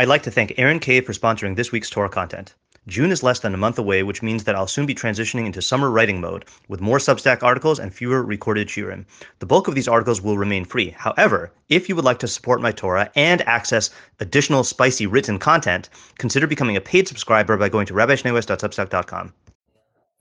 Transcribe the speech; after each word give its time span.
I'd 0.00 0.08
like 0.08 0.22
to 0.22 0.30
thank 0.30 0.54
Aaron 0.56 0.78
Cave 0.78 1.04
for 1.04 1.12
sponsoring 1.12 1.56
this 1.56 1.72
week's 1.72 1.90
Torah 1.90 2.08
content. 2.08 2.54
June 2.86 3.10
is 3.10 3.22
less 3.22 3.40
than 3.40 3.52
a 3.52 3.58
month 3.58 3.78
away, 3.78 4.02
which 4.02 4.22
means 4.22 4.44
that 4.44 4.54
I'll 4.54 4.66
soon 4.66 4.86
be 4.86 4.94
transitioning 4.94 5.44
into 5.44 5.60
summer 5.60 5.90
writing 5.90 6.22
mode 6.22 6.46
with 6.68 6.80
more 6.80 6.96
Substack 6.96 7.42
articles 7.42 7.78
and 7.78 7.92
fewer 7.92 8.22
recorded 8.22 8.68
shiurim. 8.68 9.04
The 9.40 9.44
bulk 9.44 9.68
of 9.68 9.74
these 9.74 9.88
articles 9.88 10.22
will 10.22 10.38
remain 10.38 10.64
free. 10.64 10.88
However, 10.88 11.52
if 11.68 11.86
you 11.86 11.96
would 11.96 12.06
like 12.06 12.18
to 12.20 12.28
support 12.28 12.62
my 12.62 12.72
Torah 12.72 13.12
and 13.14 13.42
access 13.42 13.90
additional 14.20 14.64
spicy 14.64 15.06
written 15.06 15.38
content, 15.38 15.90
consider 16.16 16.46
becoming 16.46 16.78
a 16.78 16.80
paid 16.80 17.06
subscriber 17.06 17.58
by 17.58 17.68
going 17.68 17.84
to 17.84 17.92
rabbischneeweiss.substack.com. 17.92 19.34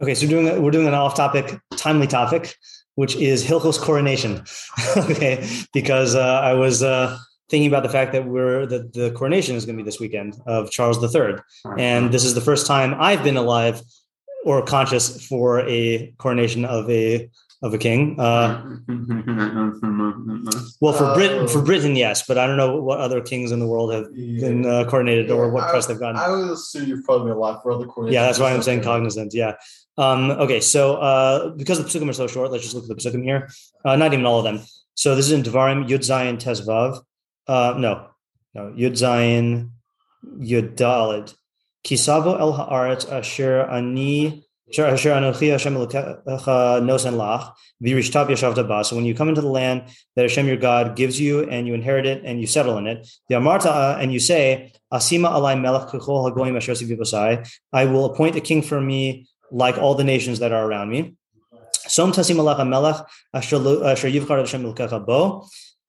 Okay, 0.02 0.14
so 0.14 0.28
we're 0.28 0.30
doing 0.30 0.62
we're 0.62 0.72
doing 0.72 0.88
an 0.88 0.94
off-topic, 0.94 1.58
timely 1.78 2.08
topic, 2.08 2.58
which 2.96 3.16
is 3.16 3.46
Hilchos 3.46 3.80
coronation. 3.80 4.44
okay, 4.98 5.50
because 5.72 6.16
uh, 6.16 6.42
I 6.44 6.54
was 6.54 6.84
uh, 6.84 7.18
thinking 7.50 7.68
about 7.68 7.84
the 7.84 7.90
fact 7.90 8.12
that 8.14 8.26
we're 8.26 8.66
that 8.68 8.94
the 8.94 9.12
coronation 9.12 9.56
is 9.56 9.66
going 9.66 9.78
to 9.78 9.84
be 9.84 9.86
this 9.86 10.00
weekend 10.00 10.36
of 10.46 10.72
Charles 10.72 10.98
III, 11.04 11.36
and 11.78 12.12
this 12.12 12.24
is 12.24 12.34
the 12.34 12.42
first 12.42 12.68
time 12.68 12.96
I've 13.00 13.24
been 13.24 13.38
alive 13.38 13.82
or 14.46 14.64
conscious 14.64 15.26
for 15.28 15.62
a 15.68 16.14
coronation 16.18 16.66
of 16.66 16.90
a 16.90 17.30
of 17.62 17.74
a 17.74 17.78
king. 17.78 18.18
Uh, 18.20 18.64
well, 20.80 20.94
for 20.94 21.14
Britain, 21.14 21.48
for 21.48 21.62
Britain, 21.62 21.96
yes, 21.96 22.26
but 22.26 22.38
I 22.38 22.48
don't 22.48 22.56
know 22.56 22.82
what 22.82 23.00
other 23.00 23.22
kings 23.22 23.52
in 23.52 23.60
the 23.60 23.68
world 23.68 23.92
have 23.94 24.14
been 24.14 24.66
uh, 24.66 24.86
coronated 24.90 25.28
yeah, 25.28 25.34
or 25.34 25.50
what 25.50 25.66
I, 25.66 25.72
press 25.72 25.88
they've 25.88 26.00
gotten. 26.00 26.16
I 26.16 26.30
would 26.30 26.52
assume 26.52 26.88
you've 26.88 27.04
probably 27.04 27.30
been 27.30 27.38
alive 27.38 27.62
for 27.62 27.72
other 27.74 27.86
coronations. 27.86 28.14
Yeah, 28.14 28.24
that's 28.24 28.40
why 28.40 28.54
I'm 28.54 28.62
saying 28.62 28.82
cognizant. 28.84 29.34
Yeah. 29.34 29.56
Um, 29.98 30.32
okay, 30.32 30.62
so 30.62 30.96
uh, 30.96 31.50
because 31.50 31.78
the 31.78 31.84
psukim 31.84 32.10
are 32.10 32.14
so 32.14 32.28
short, 32.28 32.52
let's 32.52 32.64
just 32.64 32.76
look 32.76 32.90
at 32.90 32.90
the 32.90 32.96
psukim 32.96 33.24
here. 33.24 33.50
Uh, 33.84 33.98
not 33.98 34.14
even 34.14 34.26
all 34.26 34.38
of 34.38 34.46
them. 34.46 34.66
So 34.96 35.16
this 35.16 35.26
is 35.26 35.34
in 35.34 35.44
Devarim 35.44 35.88
Yud 35.88 36.00
Zayin 36.00 36.42
Tezvav. 36.42 37.02
Uh, 37.48 37.76
no, 37.78 38.08
no, 38.54 38.72
Yud 38.72 38.94
Zayin 38.94 39.70
Yud 40.26 40.76
Dalid. 40.76 41.34
Kisavo 41.86 42.40
el 42.40 42.54
haaretz 42.54 43.12
asher 43.12 43.62
ani 43.62 44.46
so 44.72 44.84
when 44.84 45.06
you 49.06 49.16
come 49.16 49.30
into 49.30 49.42
the 49.42 49.48
land 49.48 49.84
that 50.16 50.22
Hashem 50.22 50.48
your 50.48 50.58
God 50.58 50.96
gives 50.96 51.20
you 51.20 51.50
and 51.50 51.66
you 51.66 51.74
inherit 51.74 52.06
it 52.06 52.22
and 52.24 52.40
you 52.40 52.46
settle 52.46 52.78
in 52.78 52.86
it, 52.86 53.08
the 53.30 53.36
Amarta 53.36 53.98
and 54.00 54.14
you 54.14 54.20
say, 54.20 54.72
Asima 54.94 55.32
alai 55.32 55.60
melech 55.60 55.92
I 57.74 57.86
will 57.86 58.06
appoint 58.06 58.36
a 58.36 58.42
king 58.42 58.62
for 58.62 58.80
me 58.80 59.28
like 59.52 59.80
all 59.80 59.96
the 59.96 60.04
nations 60.04 60.38
that 60.40 60.52
are 60.52 60.64
around 60.66 60.90
me. 60.90 61.16
Som 61.74 62.12
tasim 62.12 62.36
melech 62.36 62.60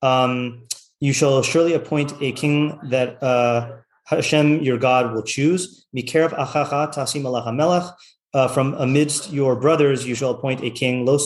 um, 0.03 0.67
you 1.01 1.13
shall 1.13 1.43
surely 1.43 1.73
appoint 1.73 2.13
a 2.21 2.33
king 2.33 2.79
that 2.85 3.23
uh, 3.23 3.79
Hashem 4.05 4.63
your 4.63 4.79
God 4.79 5.13
will 5.13 5.23
choose. 5.23 5.87
Mikerev 5.97 6.31
achacha 6.31 6.95
tasim 6.95 7.23
melech 7.23 7.93
uh, 8.33 8.47
from 8.49 8.75
amidst 8.75 9.33
your 9.33 9.57
brothers, 9.57 10.07
you 10.07 10.15
shall 10.15 10.31
appoint 10.31 10.63
a 10.63 10.71
king. 10.71 11.05
Lo 11.05 11.19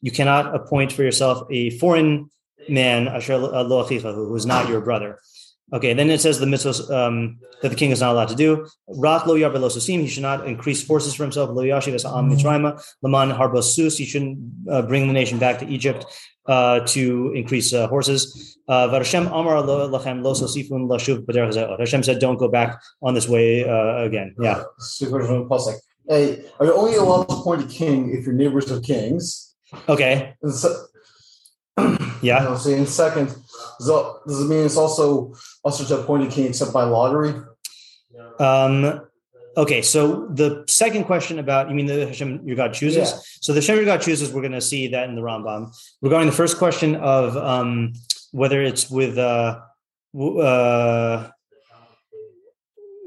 You 0.00 0.10
cannot 0.10 0.54
appoint 0.54 0.92
for 0.92 1.02
yourself 1.02 1.46
a 1.50 1.70
foreign 1.78 2.30
man, 2.68 3.08
asher 3.08 3.36
lo 3.36 3.84
who 3.84 4.36
is 4.36 4.46
not 4.46 4.68
your 4.68 4.80
brother. 4.80 5.20
Okay, 5.74 5.92
then 5.92 6.08
it 6.08 6.20
says 6.20 6.38
the 6.38 6.46
mitzvahs 6.46 6.88
um, 6.88 7.38
that 7.60 7.70
the 7.70 7.74
king 7.74 7.90
is 7.90 8.00
not 8.00 8.12
allowed 8.12 8.28
to 8.28 8.36
do. 8.36 8.64
Rak 8.86 9.26
lo 9.26 9.34
yarbe 9.34 9.58
lo 9.60 9.68
He 9.68 10.06
should 10.06 10.22
not 10.22 10.46
increase 10.46 10.84
forces 10.84 11.14
for 11.14 11.24
himself. 11.24 11.50
Lo 11.50 11.64
yashiv 11.64 11.94
es 11.94 12.04
am 12.04 12.30
mitzrayma. 12.30 12.80
Laman 13.02 13.30
harbos 13.30 13.74
sus. 13.74 13.98
He 13.98 14.04
shouldn't 14.04 14.38
uh, 14.70 14.82
bring 14.82 15.08
the 15.08 15.12
nation 15.12 15.38
back 15.38 15.58
to 15.58 15.66
Egypt 15.66 16.06
uh, 16.46 16.80
to 16.86 17.32
increase 17.34 17.72
uh, 17.72 17.88
horses. 17.88 18.56
Uh, 18.68 18.88
Hashem 18.88 19.26
Amar 19.26 19.62
lachem 19.64 20.22
lo 20.22 20.32
sosifun 20.34 20.88
lashuv 20.88 21.78
Hashem 21.78 22.02
said, 22.04 22.20
"Don't 22.20 22.36
go 22.38 22.48
back 22.48 22.80
on 23.02 23.14
this 23.14 23.28
way 23.28 23.68
uh, 23.68 24.04
again." 24.04 24.36
Yeah. 24.40 24.62
Hey, 26.08 26.44
are 26.60 26.66
you 26.66 26.74
only 26.74 26.96
allowed 26.96 27.24
to 27.30 27.34
appoint 27.34 27.64
a 27.64 27.66
king 27.66 28.14
if 28.14 28.26
your 28.26 28.34
neighbors 28.34 28.70
are 28.70 28.80
kings? 28.80 29.54
Okay. 29.88 30.34
So, 30.48 30.86
yeah. 31.78 32.42
You 32.42 32.48
know, 32.50 32.56
so 32.56 32.70
in 32.70 32.86
second, 32.86 33.34
does 33.78 34.40
it 34.40 34.48
mean 34.48 34.64
it's 34.64 34.76
also 34.76 35.34
also 35.62 35.84
to 35.84 36.00
a 36.00 36.02
appoint 36.02 36.24
a 36.24 36.34
king 36.34 36.46
except 36.46 36.72
by 36.72 36.84
lottery? 36.84 37.34
Um, 38.38 39.02
Okay, 39.56 39.82
so 39.82 40.26
the 40.26 40.64
second 40.66 41.04
question 41.04 41.38
about 41.38 41.68
you 41.68 41.76
mean 41.76 41.86
the 41.86 42.06
Hashem 42.06 42.42
your 42.44 42.56
God 42.56 42.74
chooses? 42.74 43.10
Yeah. 43.10 43.18
So 43.40 43.52
the 43.52 43.60
Hashem 43.60 43.76
your 43.76 43.84
God 43.84 44.00
chooses, 44.02 44.32
we're 44.32 44.40
going 44.40 44.52
to 44.52 44.60
see 44.60 44.88
that 44.88 45.08
in 45.08 45.14
the 45.14 45.22
Rambam. 45.22 45.72
Regarding 46.02 46.26
the 46.26 46.34
first 46.34 46.58
question 46.58 46.96
of 46.96 47.36
um, 47.36 47.92
whether 48.32 48.60
it's 48.62 48.90
with 48.90 49.16
uh, 49.16 49.60
uh, 50.18 51.30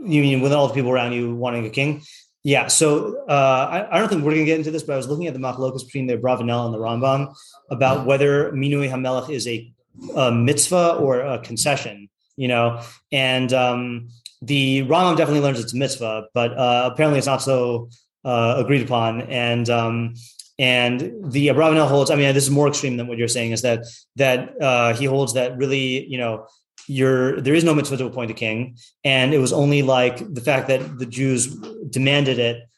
you 0.06 0.22
mean 0.22 0.41
with 0.41 0.53
all 0.53 0.69
the 0.69 0.73
people 0.73 0.91
around 0.91 1.11
you 1.11 1.35
wanting 1.35 1.66
a 1.66 1.69
king? 1.69 2.01
Yeah, 2.44 2.67
so 2.67 3.25
uh, 3.27 3.67
I, 3.69 3.95
I, 3.97 4.00
don't 4.00 4.07
think 4.07 4.23
we're 4.23 4.31
going 4.31 4.45
to 4.45 4.45
get 4.45 4.57
into 4.57 4.72
this, 4.72 4.83
but 4.83 4.94
I 4.94 4.97
was 4.97 5.09
looking 5.09 5.27
at 5.27 5.33
the 5.33 5.39
machlokas 5.39 5.83
between 5.83 6.07
the 6.07 6.17
Abravanel 6.17 6.66
and 6.66 6.73
the 6.73 6.77
Rambam 6.77 7.35
about 7.69 8.06
whether 8.06 8.53
Minui 8.53 8.89
Hamelech 8.89 9.29
is 9.29 9.45
a, 9.50 9.69
a 10.16 10.31
mitzvah 10.31 10.96
or 10.96 11.22
a 11.22 11.40
concession 11.40 12.09
you 12.38 12.47
know, 12.47 12.81
and 13.12 13.52
um, 13.52 14.09
the 14.41 14.84
Rambam 14.84 15.18
definitely 15.18 15.41
learns 15.41 15.59
it's 15.59 15.74
mitzvah, 15.74 16.28
but 16.34 16.58
uh, 16.58 16.90
apparently 16.94 17.18
it's 17.18 17.28
not 17.28 17.41
so 17.41 17.90
uh, 18.24 18.56
agreed 18.57 18.84
upon. 18.84 19.22
And 19.24 19.69
um, 19.69 20.13
and 20.59 21.31
the 21.31 21.47
Abravanel 21.47 21.88
holds. 21.88 22.09
I 22.09 22.16
mean, 22.16 22.34
this 22.34 22.46
is 22.46 22.52
more 22.52 22.68
extreme 22.68 22.97
than 22.97 23.07
what 23.07 23.18
you're 23.18 23.28
saying. 23.28 23.52
Is 23.52 23.63
that 23.63 23.86
that 24.16 24.62
uh, 24.62 24.94
he 24.94 25.06
holds 25.06 25.34
that 25.34 25.57
really, 25.57 26.07
you 26.07 26.18
know, 26.18 26.47
you're 26.88 27.41
there 27.41 27.56
is 27.56 27.63
no 27.63 27.74
mitzvah 27.74 27.97
to 27.97 28.06
appoint 28.06 28.31
a 28.31 28.36
king, 28.36 28.78
and 29.03 29.34
it 29.34 29.40
was 29.40 29.52
only 29.52 29.81
like 29.81 30.18
the 30.34 30.41
fact 30.41 30.68
that 30.68 31.00
the 31.00 31.06
Jews 31.06 31.47
demanded 31.90 32.40
it 32.40 32.69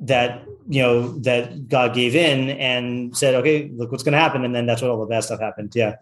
that 0.00 0.44
you 0.68 0.82
know 0.82 1.18
that 1.20 1.68
God 1.68 1.94
gave 1.94 2.14
in 2.14 2.50
and 2.50 3.16
said, 3.16 3.34
okay, 3.36 3.70
look 3.74 3.90
what's 3.90 4.04
going 4.04 4.12
to 4.12 4.18
happen, 4.18 4.44
and 4.44 4.54
then 4.54 4.66
that's 4.66 4.82
what 4.82 4.90
all 4.90 5.00
the 5.00 5.06
bad 5.06 5.24
stuff 5.24 5.40
happened. 5.40 5.72
Yeah. 5.74 5.96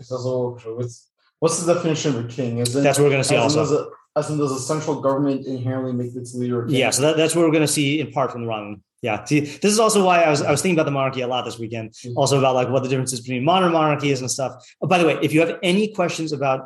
What's 1.39 1.63
the 1.63 1.75
definition 1.75 2.17
of 2.17 2.25
a 2.25 2.29
king? 2.29 2.59
Is 2.59 2.75
it, 2.75 2.81
that's 2.81 2.99
what 2.99 3.05
we're 3.05 3.11
going 3.11 3.23
to 3.23 3.29
see 3.29 3.37
also 3.37 3.91
as 4.17 4.31
in 4.31 4.39
does 4.39 4.51
a 4.51 4.59
central 4.59 5.01
government 5.01 5.47
inherently 5.47 5.93
make 5.93 6.17
its 6.17 6.35
leader 6.35 6.65
a 6.65 6.67
king? 6.67 6.77
Yeah, 6.77 6.91
so 6.91 7.03
that, 7.03 7.19
that's 7.19 7.37
what 7.37 7.45
we're 7.45 7.53
going 7.53 7.67
to 7.67 7.69
see 7.69 8.01
in 8.01 8.11
part 8.11 8.33
from 8.33 8.43
the 8.43 8.51
Rambam. 8.51 8.81
Yeah, 9.03 9.23
see, 9.25 9.41
this 9.41 9.71
is 9.71 9.79
also 9.79 10.03
why 10.05 10.23
I 10.23 10.31
was 10.31 10.41
I 10.41 10.51
was 10.51 10.63
thinking 10.63 10.77
about 10.77 10.87
the 10.87 10.91
monarchy 10.91 11.21
a 11.21 11.29
lot 11.29 11.45
this 11.45 11.59
weekend. 11.59 11.91
Mm-hmm. 11.93 12.17
Also 12.17 12.39
about 12.39 12.55
like 12.55 12.71
what 12.71 12.83
the 12.83 12.89
differences 12.89 13.21
between 13.21 13.45
modern 13.45 13.73
monarchies 13.73 14.21
and 14.21 14.31
stuff. 14.31 14.55
Oh, 14.81 14.87
by 14.87 14.99
the 14.99 15.07
way, 15.07 15.19
if 15.23 15.35
you 15.35 15.41
have 15.41 15.59
any 15.63 15.93
questions 15.93 16.33
about 16.33 16.65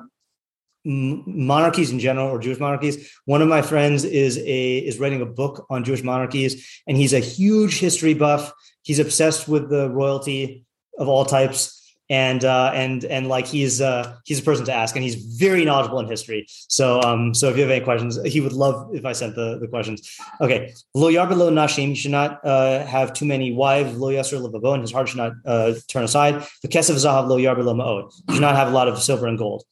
monarchies 0.84 1.90
in 1.90 1.98
general 1.98 2.28
or 2.28 2.38
Jewish 2.38 2.58
monarchies, 2.58 3.12
one 3.24 3.42
of 3.42 3.48
my 3.48 3.62
friends 3.62 4.04
is 4.04 4.38
a 4.38 4.78
is 4.78 4.98
writing 4.98 5.20
a 5.20 5.26
book 5.26 5.66
on 5.70 5.84
Jewish 5.84 6.02
monarchies, 6.02 6.82
and 6.86 6.96
he's 6.96 7.12
a 7.12 7.20
huge 7.20 7.78
history 7.78 8.14
buff. 8.14 8.52
He's 8.82 8.98
obsessed 8.98 9.48
with 9.48 9.68
the 9.68 9.90
royalty 9.90 10.64
of 10.98 11.08
all 11.08 11.24
types 11.24 11.80
and 12.10 12.44
uh, 12.44 12.72
and 12.74 13.04
and 13.04 13.28
like 13.28 13.46
he's 13.46 13.80
uh, 13.80 14.16
he's 14.24 14.40
a 14.40 14.42
person 14.42 14.66
to 14.66 14.72
ask, 14.72 14.96
and 14.96 15.04
he's 15.04 15.14
very 15.14 15.64
knowledgeable 15.64 16.00
in 16.00 16.08
history. 16.08 16.44
So 16.48 17.00
um, 17.02 17.32
so 17.32 17.48
if 17.48 17.56
you 17.56 17.62
have 17.62 17.70
any 17.70 17.84
questions, 17.84 18.18
he 18.24 18.40
would 18.40 18.52
love 18.52 18.90
if 18.92 19.04
I 19.04 19.12
sent 19.12 19.36
the, 19.36 19.58
the 19.60 19.68
questions. 19.68 20.16
Okay, 20.40 20.74
lo 20.92 21.10
yarbelo 21.10 21.50
nashim. 21.52 21.90
He 21.90 21.94
should 21.94 22.10
not 22.10 22.44
uh, 22.44 22.84
have 22.84 23.12
too 23.12 23.24
many 23.24 23.52
wives. 23.52 23.96
Lo 23.96 24.08
yasser 24.08 24.44
and 24.74 24.82
his 24.82 24.92
heart 24.92 25.08
should 25.08 25.18
not 25.18 25.32
uh, 25.46 25.74
turn 25.86 26.02
aside. 26.02 26.44
The 26.62 26.68
kesef 26.68 26.96
zahav 26.96 27.28
lo 27.28 27.38
yarbelo 27.38 27.76
ma'od. 27.76 28.12
He 28.26 28.34
should 28.34 28.42
not 28.42 28.56
have 28.56 28.68
a 28.68 28.72
lot 28.72 28.88
of 28.88 29.00
silver 29.00 29.28
and 29.28 29.38
gold. 29.38 29.62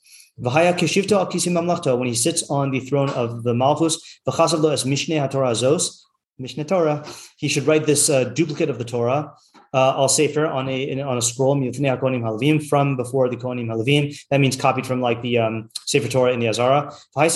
When 0.41 2.09
he 2.09 2.15
sits 2.15 2.51
on 2.51 2.71
the 2.71 2.81
throne 2.81 3.11
of 3.11 3.43
the 3.43 3.55
malchus, 3.55 4.21
mishneh 4.27 5.19
haTorah 5.19 5.53
zos. 5.53 6.03
Mishneh 6.41 6.67
Torah. 6.67 7.05
He 7.37 7.49
should 7.49 7.67
write 7.67 7.87
this 7.87 8.09
uh, 8.09 8.25
duplicate 8.25 8.71
of 8.71 8.79
the 8.79 8.85
Torah 8.85 9.35
uh, 9.73 10.07
sefer 10.09 10.47
on 10.47 10.69
a 10.69 11.01
on 11.01 11.19
a 11.19 11.23
scroll 11.23 11.55
from 12.69 12.97
before 12.97 13.29
the 13.29 13.37
Kohanim 13.37 13.67
Halavim. 13.67 14.17
That 14.31 14.41
means 14.41 14.57
copied 14.57 14.87
from 14.87 15.01
like 15.01 15.21
the 15.23 15.39
um, 15.39 15.71
Sefer 15.87 16.09
Torah 16.09 16.33
in 16.33 16.41
the 16.41 16.49
Azara. 16.49 16.93
He 17.17 17.29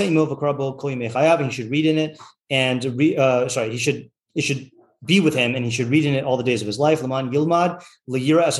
should 1.51 1.71
read 1.71 1.87
in 1.87 1.99
it 1.99 2.19
and 2.51 2.85
re, 2.85 3.17
uh, 3.17 3.49
sorry, 3.49 3.71
he 3.71 3.79
should 3.79 4.11
it 4.35 4.43
should 4.43 4.71
be 5.05 5.21
with 5.21 5.35
him 5.35 5.55
and 5.55 5.65
he 5.65 5.71
should 5.71 5.89
read 5.89 6.05
in 6.05 6.15
it 6.15 6.25
all 6.25 6.37
the 6.37 6.45
days 6.45 6.61
of 6.63 6.67
his 6.67 6.79
life. 6.79 7.03
Laman 7.03 7.31
Yilmad 7.31 7.85
Liyira 8.09 8.45
as 8.45 8.57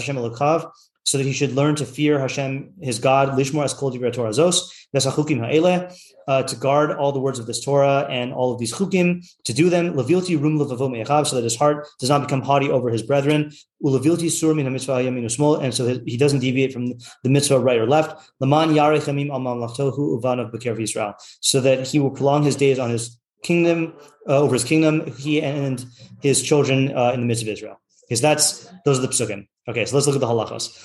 so 1.05 1.19
that 1.19 1.25
he 1.25 1.33
should 1.33 1.53
learn 1.53 1.75
to 1.77 1.85
fear 1.85 2.19
Hashem, 2.19 2.75
his 2.81 2.99
God, 2.99 3.31
Lishmor 3.31 3.65
as 3.65 3.75
Kol 3.75 3.91
Torah 3.91 4.31
Zos, 4.31 4.71
Vesachukim 4.95 5.41
Ha'ele, 5.41 5.91
uh, 6.29 6.43
to 6.45 6.57
guard 6.57 6.93
all 6.93 7.13
the 7.13 7.21
words 7.21 7.39
of 7.39 7.47
this 7.47 7.65
Torah 7.65 8.07
and 8.09 8.33
all 8.33 8.53
of 8.53 8.59
these 8.59 8.73
chukim, 8.73 9.27
to 9.45 9.53
do 9.53 9.69
them, 9.69 9.95
Levilti 9.95 10.41
Rum 10.41 10.59
Levavo 10.59 11.27
so 11.27 11.37
that 11.37 11.45
his 11.45 11.57
heart 11.57 11.89
does 11.99 12.09
not 12.09 12.21
become 12.23 12.43
haughty 12.43 12.71
over 12.71 12.91
his 12.91 13.03
brethren, 13.03 13.53
Ulevilti 13.85 14.31
Sur 14.31 14.55
Min 14.55 14.73
Mitzvah 14.73 15.03
Yamin 15.03 15.25
Usmol, 15.25 15.63
and 15.63 15.75
so 15.75 16.01
he 16.07 16.17
doesn't 16.17 16.41
deviate 16.41 16.73
from 16.73 16.87
the 17.23 17.31
mitzvah 17.31 17.59
right 17.59 17.79
or 17.79 17.87
left, 17.87 18.31
Laman 18.41 18.71
Yarech 18.71 19.03
Hamim 19.03 19.31
Al 19.31 19.41
Mamlachtohu 19.41 20.21
Uvanav 20.21 20.53
Beker 20.53 20.81
Israel, 20.81 21.15
so 21.41 21.61
that 21.61 21.87
he 21.87 21.99
will 21.99 22.11
prolong 22.11 22.43
his 22.43 22.57
days 22.57 22.79
on 22.79 22.91
his 22.91 23.19
kingdom, 23.43 23.95
uh, 24.29 24.39
over 24.39 24.55
his 24.55 24.65
kingdom, 24.65 25.13
he 25.17 25.43
and 25.43 25.85
his 26.21 26.43
children 26.43 26.97
uh, 26.97 27.11
in 27.13 27.21
the 27.21 27.27
midst 27.27 27.43
of 27.43 27.49
Israel. 27.49 27.81
Because 28.09 28.21
that's 28.21 28.69
those 28.85 28.99
are 28.99 29.03
the 29.03 29.09
psukim. 29.09 29.47
Okay, 29.69 29.85
so 29.85 29.97
let's 29.97 30.07
look 30.07 30.17
at 30.17 30.21
the 30.21 30.27
halachos. 30.27 30.77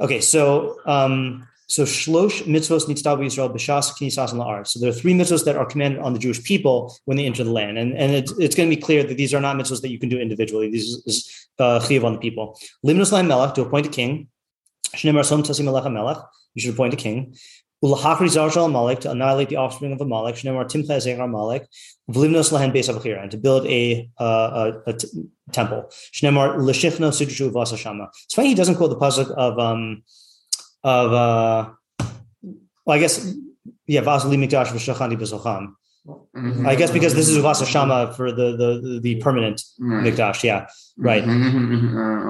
Okay, 0.00 0.20
so 0.20 0.78
um, 0.86 1.46
so 1.66 1.84
shlosh 1.84 2.42
mitzvos 2.42 2.86
nitzdav 2.86 3.18
Yisrael 3.18 3.54
b'shas 3.54 3.92
and 4.32 4.40
la'aretz. 4.40 4.68
So 4.68 4.80
there 4.80 4.90
are 4.90 4.92
three 4.92 5.12
mitzvos 5.12 5.44
that 5.44 5.56
are 5.56 5.66
commanded 5.66 6.00
on 6.00 6.12
the 6.12 6.18
Jewish 6.18 6.42
people 6.42 6.96
when 7.04 7.16
they 7.16 7.26
enter 7.26 7.44
the 7.44 7.52
land, 7.52 7.78
and 7.78 7.96
and 7.96 8.12
it's, 8.12 8.32
it's 8.38 8.54
going 8.54 8.68
to 8.70 8.74
be 8.74 8.80
clear 8.80 9.02
that 9.04 9.16
these 9.16 9.34
are 9.34 9.40
not 9.40 9.56
mitzvos 9.56 9.82
that 9.82 9.90
you 9.90 9.98
can 9.98 10.08
do 10.08 10.18
individually. 10.18 10.70
These 10.70 11.02
is 11.06 11.48
uh, 11.58 11.80
on 12.04 12.12
the 12.14 12.18
people. 12.18 12.58
Limnos 12.86 13.12
melech 13.26 13.54
to 13.54 13.62
appoint 13.62 13.86
a 13.86 13.90
king. 13.90 14.28
You 16.54 16.62
should 16.62 16.74
appoint 16.74 16.94
a 16.94 16.96
king. 16.96 17.36
Amalek 17.82 19.00
to 19.00 19.10
annihilate 19.10 19.48
the 19.48 19.56
offspring 19.56 19.92
of 19.92 20.00
Amalek. 20.00 20.36
Ezer 20.36 21.20
Amalek. 21.20 21.66
V'limnos 22.10 22.52
lahen 22.52 22.72
beis 22.72 22.88
avachira 22.88 23.22
and 23.22 23.30
to 23.30 23.36
build 23.36 23.66
a 23.66 24.10
uh, 24.18 24.70
a, 24.86 24.90
a 24.90 24.92
t- 24.94 25.08
temple. 25.52 25.84
Shneimar 26.12 26.58
l'shichno 26.58 27.10
sidrshu 27.10 27.50
v'asashama. 27.50 28.08
It's 28.24 28.34
funny 28.34 28.48
he 28.48 28.54
doesn't 28.54 28.76
quote 28.76 28.90
the 28.90 28.96
pasuk 28.96 29.30
of 29.30 29.58
um 29.58 30.02
of 30.82 31.12
uh 31.12 31.70
well 32.84 32.96
I 32.96 32.98
guess 32.98 33.32
yeah 33.86 34.00
Vasali 34.00 34.36
Mikdash 34.36 34.68
v'shachani 34.68 35.16
b'socham. 36.06 36.66
I 36.66 36.74
guess 36.74 36.90
because 36.90 37.14
this 37.14 37.28
is 37.28 37.38
Uvasa 37.38 37.66
Shama 37.66 38.12
for 38.14 38.32
the 38.32 38.56
the 38.56 39.00
the 39.02 39.16
permanent 39.16 39.62
Mikdash. 39.80 40.42
Yeah, 40.42 40.60
mm-hmm. 40.60 41.02
right. 41.02 41.24
Mm-hmm. 41.24 42.28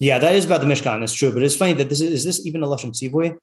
Yeah, 0.00 0.18
that 0.18 0.34
is 0.34 0.44
about 0.44 0.60
the 0.60 0.66
Mishkan. 0.66 1.02
It's 1.02 1.12
true, 1.12 1.32
but 1.32 1.42
it's 1.42 1.56
funny 1.56 1.72
that 1.74 1.88
this 1.88 2.00
is, 2.00 2.10
is 2.12 2.24
this 2.24 2.46
even 2.46 2.62
a 2.62 2.66
lashon 2.66 2.92
tzivoy? 2.92 3.36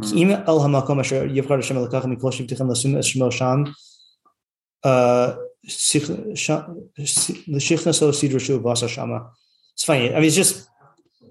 Mm. 0.00 0.44
El 0.46 0.60
hamakom 0.60 1.00
asher 1.00 1.28
yivchar 1.28 1.56
Hashem 1.56 1.76
elokachem 1.76 2.16
mikol 2.16 2.32
shivtichem 2.32 2.68
lasum 2.68 2.96
es 2.98 3.06
sham. 3.34 3.74
Uh, 4.82 5.36
l'shichna 5.64 6.36
so 7.94 8.10
sidra 8.10 8.40
shu 8.40 8.58
vasa 8.60 8.88
shama. 8.88 9.30
It's 9.74 9.84
funny. 9.84 10.10
I 10.10 10.14
mean, 10.14 10.24
it's 10.24 10.36
just 10.36 10.68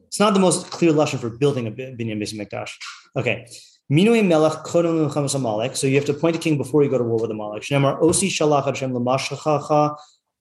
it's 0.07 0.19
not 0.19 0.33
the 0.33 0.39
most 0.39 0.69
clear 0.69 0.91
lashon 0.91 1.19
for 1.19 1.29
building 1.29 1.67
a 1.67 1.71
binyan 1.71 2.19
basic 2.19 2.39
mikdash. 2.39 2.71
Okay. 3.15 3.47
Minui 3.91 4.23
melech 4.25 5.33
amalek. 5.35 5.75
So 5.75 5.87
you 5.87 5.95
have 5.95 6.05
to 6.05 6.11
appoint 6.11 6.35
a 6.35 6.39
king 6.39 6.57
before 6.57 6.83
you 6.83 6.89
go 6.91 6.99
to 6.99 7.03
war 7.03 7.19
with 7.19 7.31
Amalek. 7.31 7.63
Shnemar 7.63 7.99
osi 7.99 8.27
shalach 8.29 8.65
Hashem 8.65 8.93
l'mashachacha 8.93 9.97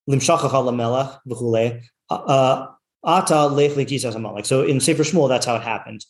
limshachacha 0.08 0.50
lamelech 0.50 1.18
v'chule. 1.26 1.82
Uh, 2.10 2.66
Ata 3.04 3.34
amalek. 3.34 4.44
So 4.44 4.64
in 4.64 4.80
Sefer 4.80 5.02
Shmuel, 5.02 5.28
that's 5.30 5.46
how 5.46 5.56
it 5.56 5.62
happened. 5.62 6.04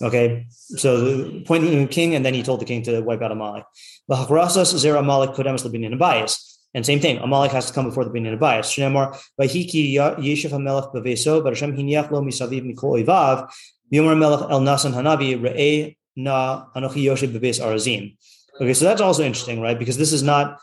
Okay, 0.00 0.46
so 0.50 1.40
appointing 1.42 1.84
a 1.84 1.86
king, 1.86 2.16
and 2.16 2.26
then 2.26 2.34
he 2.34 2.42
told 2.42 2.60
the 2.60 2.64
king 2.64 2.82
to 2.82 3.00
wipe 3.00 3.22
out 3.22 3.30
Amalek. 3.30 3.64
V'hakrasas 4.10 4.76
zer 4.76 4.96
Amalek 4.96 5.36
kodemas 5.36 5.64
l'binyan 5.64 5.96
abayis. 5.96 6.58
And 6.74 6.84
same 6.84 7.00
thing, 7.00 7.18
Amalek 7.18 7.52
has 7.52 7.66
to 7.66 7.72
come 7.72 7.90
before 7.90 8.04
the 8.04 8.10
binyan 8.10 8.36
abayis. 8.36 8.64
Shnemar 8.64 9.22
v'hiki 9.40 9.94
yeshiv 9.94 10.50
hamelech 10.50 10.92
beveso, 10.92 11.44
but 11.44 11.50
Hashem 11.50 11.76
lo 11.76 12.22
misaviv 12.22 12.64
mikol 12.64 13.04
ivav. 13.04 13.52
V'yomer 13.92 14.18
melech 14.18 14.50
el 14.50 14.62
nasan 14.62 14.94
hanavi 14.94 15.40
re'eh 15.40 15.94
na 16.16 16.66
anochi 16.76 17.02
yoshe 17.04 17.28
bebes 17.32 17.60
arazim. 17.60 18.16
Okay, 18.60 18.74
so 18.74 18.84
that's 18.84 19.00
also 19.00 19.22
interesting, 19.24 19.60
right? 19.60 19.78
Because 19.78 19.96
this 19.96 20.12
is 20.12 20.22
not 20.22 20.58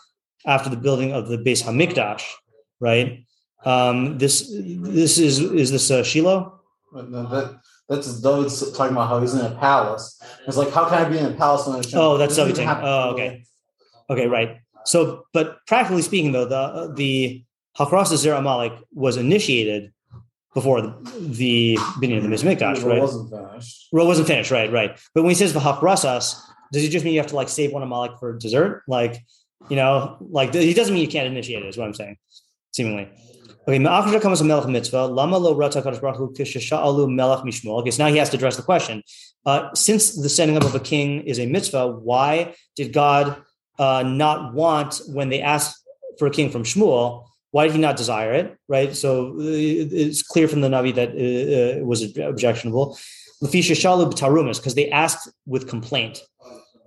after 0.46 0.70
the 0.70 0.78
building 0.78 1.12
of 1.12 1.28
the 1.28 1.38
base 1.38 1.64
Hamikdash, 1.64 2.24
right? 2.80 3.26
Um, 3.66 4.18
this 4.18 4.50
this 4.50 5.18
is 5.18 5.40
is 5.40 5.72
this 5.72 5.92
uh, 5.92 6.04
Shiloh? 6.04 6.60
That, 6.94 7.60
that's 7.90 8.22
David's 8.22 8.72
talking 8.72 8.94
about 8.94 9.10
how 9.10 9.20
he's 9.20 9.34
in 9.34 9.42
a 9.46 9.56
palace. 9.56 10.22
It's 10.48 10.58
like, 10.58 10.72
how 10.72 10.88
can 10.88 11.06
I 11.06 11.10
be 11.10 11.18
in 11.18 11.26
a 11.26 11.34
palace 11.34 11.68
when 11.68 11.78
Hashem 11.78 12.00
Oh, 12.00 12.18
that's 12.18 12.36
doesn't 12.36 12.56
something. 12.56 12.70
even 12.72 12.84
Oh, 12.84 13.12
okay, 13.14 13.44
okay, 14.10 14.28
right. 14.28 14.60
So, 14.86 15.26
but 15.34 15.58
practically 15.68 16.04
speaking, 16.04 16.32
though, 16.32 16.46
the 16.46 16.94
the 16.96 17.44
Hakras 17.78 18.16
Zer 18.16 18.34
Amalek 18.34 18.74
was 18.94 19.18
initiated 19.18 19.92
before 20.60 20.82
the, 20.82 20.94
the 21.20 21.78
beginning 22.00 22.24
of 22.24 22.30
the 22.30 22.48
Mikdash, 22.50 22.78
It 22.78 22.84
right? 22.84 23.02
wasn't 23.02 23.30
finished. 23.30 23.88
Well, 23.92 24.06
it 24.06 24.08
wasn't 24.08 24.28
finished, 24.28 24.52
right? 24.52 24.72
Right. 24.72 24.92
But 25.14 25.24
when 25.24 25.32
he 25.32 25.36
says 25.36 25.54
v'hakrasas, 25.54 26.26
does 26.72 26.84
he 26.84 26.90
just 26.90 27.04
mean 27.06 27.14
you 27.14 27.20
have 27.20 27.32
to 27.34 27.36
like 27.36 27.50
save 27.50 27.72
one 27.72 27.84
Amalek 27.84 28.20
for 28.20 28.38
dessert? 28.38 28.84
Like, 28.88 29.24
you 29.70 29.76
know, 29.76 30.18
like 30.20 30.54
he 30.54 30.74
doesn't 30.74 30.94
mean 30.94 31.04
you 31.04 31.10
can't 31.18 31.28
initiate 31.28 31.64
it. 31.64 31.68
Is 31.68 31.78
what 31.78 31.88
I'm 31.88 31.94
saying, 31.94 32.18
seemingly. 32.72 33.10
Okay, 33.68 33.78
ma'achra 33.78 34.22
comes 34.22 34.42
a 34.42 34.44
melech 34.44 34.68
mitzvah. 34.68 35.06
Lama 35.06 35.38
lo 35.38 35.54
rata 35.54 35.82
kadosh 35.82 36.02
baruch 36.02 36.18
hu 36.18 36.34
kishasha'alu 36.34 37.14
melech 37.14 37.44
mishmol. 37.44 37.80
Okay, 37.82 37.92
so 37.92 38.04
now 38.04 38.10
he 38.10 38.18
has 38.18 38.30
to 38.32 38.38
address 38.38 38.56
the 38.56 38.64
question. 38.64 39.04
Uh, 39.46 39.74
since 39.74 40.16
the 40.16 40.30
setting 40.30 40.58
up 40.58 40.64
of 40.64 40.74
a 40.76 40.80
king 40.80 41.22
is 41.22 41.40
a 41.40 41.46
mitzvah, 41.46 41.88
why 41.88 42.56
did 42.76 42.94
God 42.94 43.42
uh, 43.78 44.04
not 44.04 44.54
want 44.54 45.02
when 45.08 45.30
they 45.30 45.42
asked 45.42 45.78
for 46.18 46.28
a 46.28 46.32
king 46.32 46.50
from 46.50 46.64
Shmuel? 46.64 47.26
Why 47.52 47.66
did 47.66 47.74
he 47.74 47.80
not 47.80 47.98
desire 47.98 48.34
it? 48.34 48.58
Right. 48.68 48.96
So 48.96 49.30
uh, 49.30 49.42
it's 49.42 50.22
clear 50.22 50.48
from 50.48 50.62
the 50.62 50.68
Navi 50.68 50.94
that 50.96 51.10
uh, 51.10 51.80
it 51.80 51.86
was 51.86 52.04
objectionable. 52.18 52.98
Lafisha 53.44 53.76
shalu 53.76 54.12
b'tarumas, 54.12 54.58
because 54.58 54.76
they 54.76 54.90
asked 54.90 55.30
with 55.46 55.68
complaint. 55.68 56.22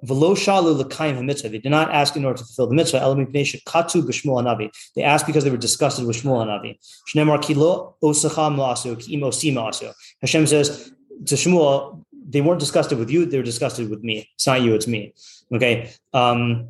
Velo 0.05 0.35
shalu 0.35 0.77
l'kayim 0.79 1.17
hamitzvah. 1.17 1.51
They 1.51 1.59
did 1.59 1.71
not 1.71 1.91
ask 1.91 2.17
in 2.17 2.25
order 2.25 2.39
to 2.39 2.45
fulfill 2.45 2.69
the 2.69 2.75
mitzvah. 2.75 3.01
Elam 3.01 3.27
mipnei 3.27 3.45
shekatu 3.45 4.03
b'shmuel 4.03 4.43
hanavi. 4.43 4.71
They 4.95 5.03
asked 5.03 5.27
because 5.27 5.45
they 5.45 5.51
were 5.51 5.57
disgusted 5.57 6.07
with 6.07 6.17
Shmuel 6.17 6.47
hanavi. 6.47 6.79
Shnemar 7.13 7.43
kilo 7.43 7.97
osacha 8.03 8.55
ma'asu 8.55 8.99
ki. 9.01 9.93
Hashem 10.21 10.47
says 10.47 10.93
to 11.27 11.35
Shmuel, 11.35 12.05
they 12.29 12.41
weren't 12.41 12.61
disgusted 12.61 12.99
with 12.99 13.11
you; 13.11 13.27
they 13.27 13.37
were 13.37 13.43
disgusted 13.43 13.91
with 13.91 14.03
me. 14.03 14.29
It's 14.35 14.47
not 14.47 14.63
you; 14.63 14.75
it's 14.75 14.87
me. 14.87 15.15
Okay. 15.53 15.91
Um, 16.13 16.69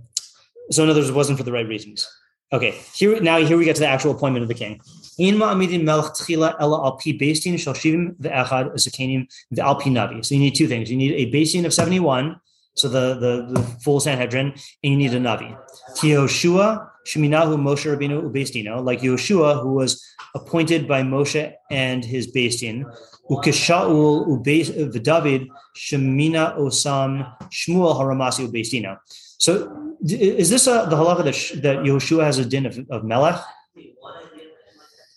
so 0.70 0.84
in 0.84 0.90
other 0.90 1.00
words, 1.00 1.10
it 1.10 1.14
wasn't 1.14 1.38
for 1.38 1.44
the 1.44 1.52
right 1.52 1.66
reasons. 1.66 2.08
Okay. 2.52 2.78
Here 2.92 3.18
now, 3.20 3.38
here 3.38 3.56
we 3.56 3.64
get 3.64 3.76
to 3.76 3.80
the 3.80 3.88
actual 3.88 4.10
appointment 4.10 4.42
of 4.42 4.48
the 4.48 4.54
king. 4.54 4.80
In 5.18 5.36
ma'amidin 5.36 5.84
melech 5.84 6.12
tchila 6.12 6.54
ela 6.60 6.84
al 6.84 6.98
pi 6.98 7.12
beistin 7.12 7.58
shal 7.58 7.72
shivim 7.72 8.14
ve'echad 8.16 8.74
zakenim 8.74 9.26
ve'al 9.54 9.80
pi 9.80 9.90
navi. 9.90 10.24
So 10.24 10.34
you 10.34 10.40
need 10.40 10.54
two 10.54 10.68
things. 10.68 10.90
You 10.90 10.98
need 10.98 11.12
a 11.12 11.30
basin 11.30 11.64
of 11.64 11.72
seventy-one, 11.72 12.40
so 12.74 12.88
the, 12.88 13.14
the 13.14 13.62
full 13.82 14.00
Sanhedrin, 14.00 14.52
and 14.52 14.92
you 14.92 14.96
need 14.96 15.14
a 15.14 15.20
navi. 15.20 15.56
Yoshua 15.96 16.88
sheminahu 17.06 17.56
Moshe 17.56 17.86
Rabbeinu 17.94 18.22
ubeistino, 18.22 18.84
like 18.84 19.00
Yoshua, 19.00 19.62
who 19.62 19.74
was 19.74 20.04
appointed 20.34 20.86
by 20.86 21.02
Moshe 21.02 21.52
and 21.70 22.04
his 22.04 22.32
beistin. 22.32 22.84
Ukeshaul 23.30 24.26
ubeis 24.28 24.70
v'David 24.70 25.46
shemina 25.76 26.58
osam 26.58 27.34
Shmuel 27.50 27.96
haramasi 27.98 28.46
ubeistino. 28.46 28.98
So 29.42 29.96
is 30.04 30.50
this 30.50 30.68
a, 30.68 30.86
the 30.88 30.94
halacha 30.94 31.24
that, 31.24 31.62
that 31.62 31.78
Yoshua 31.78 32.22
has 32.22 32.38
a 32.38 32.44
din 32.44 32.64
of, 32.64 32.78
of 32.90 33.02
melech? 33.02 33.40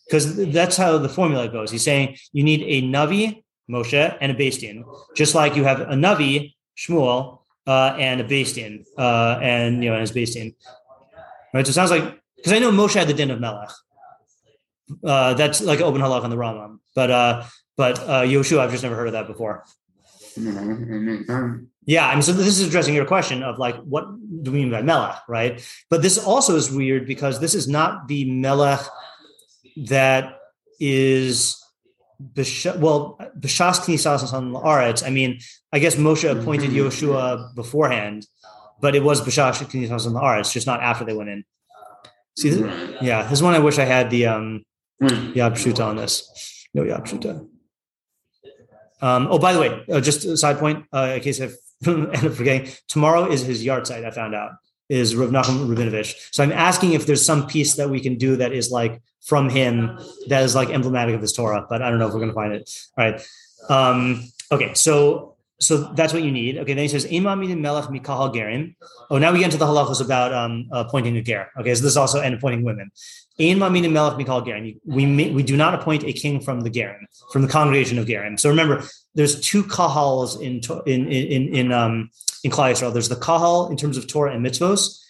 Because 0.07 0.51
that's 0.51 0.77
how 0.77 0.98
the 0.98 1.10
formula 1.10 1.48
goes. 1.48 1.69
He's 1.69 1.83
saying 1.83 2.18
you 2.33 2.44
need 2.44 2.62
a 2.63 2.81
Navi, 2.88 3.44
Moshe, 3.69 4.18
and 4.19 4.31
a 4.31 4.36
Bastian, 4.36 4.83
just 5.16 5.36
like 5.36 5.56
you 5.56 5.63
have 5.63 5.80
a 5.81 5.94
Navi, 5.94 6.56
Shmuel, 6.75 7.42
uh, 7.68 7.95
and 8.00 8.19
a 8.19 8.24
Bastian, 8.24 8.83
uh, 8.98 9.38
and 9.44 9.84
you 9.84 9.89
know, 9.91 9.96
and 9.96 10.01
his 10.01 10.12
Bastian. 10.12 10.55
Right. 11.53 11.65
So 11.65 11.70
it 11.70 11.74
sounds 11.74 11.91
like 11.91 12.20
because 12.36 12.53
I 12.53 12.58
know 12.58 12.72
Moshe 12.72 12.96
had 12.96 13.08
the 13.08 13.13
din 13.13 13.29
of 13.29 13.39
Melech. 13.39 13.70
Uh, 15.03 15.36
that's 15.36 15.62
like 15.62 15.82
open 15.82 16.01
halach 16.01 16.24
on 16.24 16.32
the 16.32 16.36
Rambam, 16.36 16.79
but 16.96 17.12
uh, 17.12 17.44
but 17.77 18.00
uh, 18.00 18.24
Yoshua, 18.24 18.60
I've 18.60 18.72
just 18.72 18.82
never 18.82 18.96
heard 18.96 19.08
of 19.08 19.13
that 19.13 19.27
before. 19.27 19.63
Yeah, 21.86 22.08
I 22.08 22.13
mean, 22.13 22.24
so 22.24 22.34
this 22.34 22.60
is 22.60 22.68
addressing 22.68 22.96
your 22.96 23.06
question 23.06 23.44
of 23.44 23.60
like, 23.60 23.75
what 23.84 24.06
do 24.44 24.51
we 24.51 24.60
mean 24.60 24.72
by 24.72 24.82
melech, 24.82 25.18
right? 25.27 25.63
But 25.89 26.01
this 26.01 26.18
also 26.18 26.56
is 26.56 26.72
weird 26.72 27.06
because 27.06 27.39
this 27.39 27.54
is 27.54 27.68
not 27.68 28.08
the 28.08 28.30
melech 28.32 28.82
that 29.77 30.39
is 30.80 31.62
well, 32.77 33.20
b'shas 33.39 33.80
knisas 33.82 34.34
on 34.34 34.54
la'aretz. 34.54 35.06
I 35.06 35.10
mean, 35.10 35.39
I 35.74 35.80
guess 35.80 35.96
Moshe 35.96 36.30
appointed 36.30 36.72
Yoshua 36.72 37.54
beforehand, 37.56 38.25
but 38.82 38.96
it 38.96 39.04
was 39.04 39.22
b'shas 39.22 39.62
knisas 39.65 40.08
on 40.08 40.13
la'aretz, 40.13 40.51
just 40.51 40.65
not 40.65 40.82
after 40.82 41.06
they 41.06 41.13
went 41.13 41.30
in. 41.30 41.44
See, 42.38 42.50
this, 42.50 42.96
yeah, 43.01 43.24
this 43.24 43.34
is 43.34 43.44
one 43.44 43.54
I 43.54 43.60
wish 43.60 43.77
I 43.77 43.86
had 43.86 44.10
the 44.10 44.27
um 44.27 44.65
Yad 45.01 45.54
Pshuta 45.54 45.86
on 45.86 45.98
this. 45.98 46.68
No 46.74 46.84
Yad 46.84 47.06
Pshuta. 47.06 47.48
Um, 49.01 49.27
oh, 49.30 49.38
by 49.38 49.54
the 49.54 49.60
way, 49.60 49.84
uh, 49.92 50.01
just 50.01 50.25
a 50.25 50.38
side 50.38 50.58
point, 50.58 50.86
uh, 50.94 51.13
in 51.15 51.22
case 51.22 51.42
I 51.42 51.50
end 51.86 52.15
up 52.15 52.34
forgetting, 52.34 52.72
tomorrow 52.88 53.29
is 53.29 53.41
his 53.41 53.65
yahrzeit. 53.65 54.05
I 54.05 54.12
found 54.12 54.36
out 54.36 54.51
is 54.89 55.15
Rav 55.15 55.29
Nachum 55.29 55.67
Rabinovitch. 55.67 56.29
So 56.32 56.44
I'm 56.44 56.51
asking 56.51 56.94
if 56.94 57.05
there's 57.05 57.25
some 57.25 57.48
piece 57.48 57.75
that 57.75 57.89
we 57.89 58.00
can 58.00 58.17
do 58.17 58.36
that 58.38 58.51
is 58.51 58.72
like 58.72 59.01
from 59.22 59.50
him 59.50 60.00
that 60.27 60.44
is 60.44 60.53
like 60.53 60.70
emblematic 60.70 61.15
of 61.15 61.22
his 61.22 61.34
Torah, 61.34 61.65
but 61.67 61.82
I 61.82 61.89
don't 61.89 62.00
know 62.00 62.08
if 62.08 62.13
we're 62.13 62.20
going 62.20 62.29
to 62.29 62.36
find 62.36 62.53
it. 62.53 62.70
All 62.98 63.05
right. 63.05 63.27
Um, 63.70 64.24
okay. 64.51 64.74
So, 64.75 65.36
so 65.60 65.91
that's 65.94 66.13
what 66.13 66.22
you 66.22 66.32
need. 66.32 66.58
Okay. 66.60 66.74
Then 66.74 66.84
he 66.84 66.88
says, 66.88 67.08
Imam 67.12 67.39
melech 67.62 67.86
mikahal 67.86 68.34
gerim. 68.34 68.75
Oh, 69.10 69.17
now 69.17 69.32
we 69.32 69.39
get 69.39 69.46
into 69.46 69.58
the 69.58 69.65
halachos 69.65 70.03
about 70.03 70.34
um, 70.34 70.67
appointing 70.72 71.17
a 71.17 71.22
ger. 71.24 71.50
Okay. 71.58 71.74
So 71.74 71.82
this 71.82 71.91
is 71.91 71.98
also 71.98 72.22
and 72.22 72.36
appointing 72.36 72.63
women. 72.63 72.91
Imam 73.39 73.74
melech 73.74 74.18
mikahal 74.18 74.46
gerim. 74.46 74.80
We 74.86 75.06
we 75.32 75.44
do 75.44 75.58
not 75.58 75.74
appoint 75.74 76.04
a 76.04 76.13
king 76.13 76.39
from 76.39 76.62
the 76.62 76.70
gerim, 76.70 77.06
from 77.32 77.42
the 77.42 77.48
congregation 77.48 78.00
of 78.00 78.06
gerim. 78.06 78.39
So 78.39 78.50
remember, 78.50 78.84
there's 79.13 79.42
two 79.42 79.63
kahals 79.63 80.42
in 80.42 80.62
in 80.86 81.12
in 81.12 81.54
in 81.54 81.72
um 81.72 82.10
in 82.44 82.51
Klal 82.51 82.72
Yisrael. 82.72 82.94
There's 82.94 83.10
the 83.10 83.18
kahal 83.18 83.70
in 83.70 83.77
terms 83.77 83.98
of 83.98 84.08
Torah 84.08 84.34
and 84.34 84.46
mitzvos, 84.46 85.01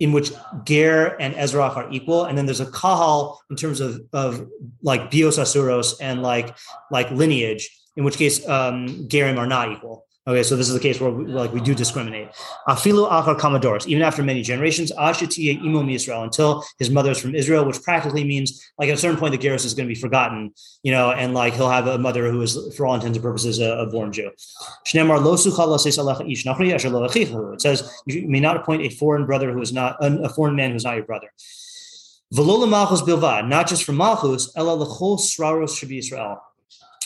in 0.00 0.12
which 0.12 0.32
Ger 0.64 1.16
and 1.20 1.34
ezrach 1.34 1.76
are 1.76 1.90
equal, 1.90 2.24
and 2.24 2.38
then 2.38 2.46
there's 2.46 2.60
a 2.60 2.70
kahal 2.70 3.38
in 3.50 3.56
terms 3.56 3.80
of 3.80 4.00
of 4.14 4.48
like 4.82 5.10
bios 5.10 5.38
asuros 5.38 5.94
and 6.00 6.22
like 6.22 6.56
like 6.90 7.10
lineage, 7.10 7.68
in 7.96 8.04
which 8.04 8.16
case 8.16 8.46
um, 8.48 9.08
gerim 9.08 9.36
are 9.36 9.46
not 9.46 9.72
equal. 9.72 10.06
Okay, 10.28 10.42
so 10.42 10.56
this 10.56 10.68
is 10.68 10.74
the 10.74 10.80
case 10.80 11.00
where 11.00 11.10
we, 11.10 11.24
like 11.24 11.54
we 11.54 11.60
do 11.60 11.74
discriminate. 11.74 12.28
Afilu 12.68 13.10
achar 13.10 13.34
kamadoros, 13.38 13.86
even 13.86 14.02
after 14.02 14.22
many 14.22 14.42
generations, 14.42 14.92
ashatiye 14.92 15.58
imum 15.64 15.88
Israel, 15.88 16.22
until 16.22 16.62
his 16.78 16.90
mother 16.90 17.12
is 17.12 17.18
from 17.18 17.34
Israel, 17.34 17.64
which 17.64 17.82
practically 17.82 18.24
means 18.24 18.70
like 18.76 18.90
at 18.90 18.96
a 18.96 18.98
certain 18.98 19.16
point 19.16 19.32
the 19.32 19.38
gerus 19.38 19.64
is 19.64 19.72
going 19.72 19.88
to 19.88 19.94
be 19.94 19.98
forgotten, 19.98 20.52
you 20.82 20.92
know, 20.92 21.12
and 21.12 21.32
like 21.32 21.54
he'll 21.54 21.70
have 21.70 21.86
a 21.86 21.96
mother 21.96 22.30
who 22.30 22.42
is, 22.42 22.58
for 22.76 22.84
all 22.84 22.94
intents 22.94 23.16
and 23.16 23.22
purposes, 23.22 23.58
a, 23.58 23.70
a 23.78 23.86
born 23.86 24.12
Jew. 24.12 24.30
It 24.30 24.36
says 27.62 28.02
you 28.04 28.28
may 28.28 28.40
not 28.40 28.56
appoint 28.58 28.82
a 28.82 28.90
foreign 28.90 29.24
brother 29.24 29.50
who 29.50 29.62
is 29.62 29.72
not 29.72 29.96
a 29.98 30.28
foreign 30.28 30.56
man 30.56 30.70
who 30.70 30.76
is 30.76 30.84
not 30.84 30.96
your 30.96 31.06
brother. 31.06 31.28
Velola 32.34 32.68
malchus 32.68 33.00
bilvad, 33.00 33.48
not 33.48 33.66
just 33.66 33.84
for 33.84 33.92
malchus, 33.92 34.52
ela 34.54 34.76
lechol 34.76 35.18
sraros 35.18 35.88
be 35.88 35.96
Israel 35.96 36.42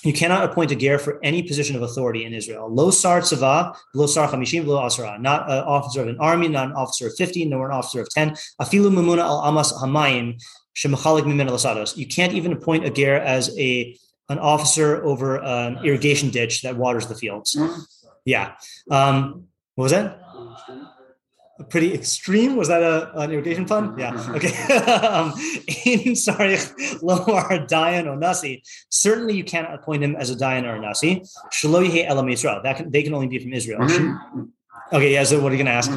you 0.04 0.12
cannot 0.12 0.44
appoint 0.44 0.70
a 0.70 0.76
ger 0.76 0.98
for 0.98 1.18
any 1.22 1.42
position 1.42 1.76
of 1.76 1.82
authority 1.82 2.24
in 2.24 2.34
Israel. 2.34 2.68
Lo 2.72 2.90
sar 2.90 3.20
tzava, 3.20 3.76
lo 3.94 4.06
sar 4.06 4.28
chamishim, 4.28 4.66
lo 4.66 4.78
asara. 4.78 5.20
Not 5.20 5.50
an 5.50 5.58
officer 5.58 6.02
of 6.02 6.08
an 6.08 6.18
army, 6.18 6.48
not 6.48 6.68
an 6.68 6.72
officer 6.74 7.06
of 7.08 7.14
50, 7.16 7.46
nor 7.46 7.66
an 7.66 7.72
officer 7.72 8.00
of 8.00 8.10
10. 8.10 8.30
Afilu 8.60 8.90
mumuna 8.90 9.20
al 9.20 9.40
amas 9.40 9.72
hamayim, 9.72 10.40
shemachalik 10.74 11.22
mimin 11.22 11.48
alasados. 11.48 11.96
You 11.96 12.06
can't 12.06 12.32
even 12.32 12.52
appoint 12.52 12.84
a 12.84 12.90
ger 12.90 13.16
as 13.16 13.56
a 13.58 13.96
an 14.28 14.38
officer 14.38 15.04
over 15.04 15.42
an 15.42 15.84
irrigation 15.84 16.30
ditch 16.30 16.62
that 16.62 16.76
waters 16.76 17.06
the 17.06 17.14
fields. 17.14 17.54
Mm-hmm. 17.54 17.80
Yeah. 18.24 18.52
Um, 18.90 19.48
what 19.74 19.84
was 19.84 19.92
that? 19.92 20.18
Pretty 21.68 21.94
extreme. 21.94 22.56
Was 22.56 22.68
that 22.68 22.82
a, 22.82 23.12
an 23.18 23.30
irrigation 23.30 23.64
pun? 23.66 23.98
Yeah. 23.98 24.12
Mm-hmm. 24.12 24.34
Okay. 24.36 24.52
um, 26.08 26.14
sorry, 26.14 26.54
Lomar 27.02 27.68
Dayan 27.68 28.06
or 28.06 28.16
Nasi. 28.16 28.62
Certainly, 28.90 29.34
you 29.34 29.44
cannot 29.44 29.74
appoint 29.74 30.02
him 30.02 30.16
as 30.16 30.30
a 30.30 30.36
Dayan 30.36 30.64
or 30.64 30.76
a 30.76 30.80
Nasi. 30.80 31.22
Shaloyihe 31.50 32.06
Elam 32.06 32.28
Israel. 32.28 32.60
That 32.62 32.76
can, 32.76 32.90
they 32.90 33.02
can 33.02 33.14
only 33.14 33.28
be 33.28 33.38
from 33.38 33.52
Israel. 33.52 33.80
Mm-hmm. 33.80 34.44
Okay. 34.92 35.12
Yeah. 35.12 35.24
So, 35.24 35.40
what 35.40 35.52
are 35.52 35.56
you 35.56 35.64
going 35.64 35.66
to 35.66 35.72
ask? 35.72 35.90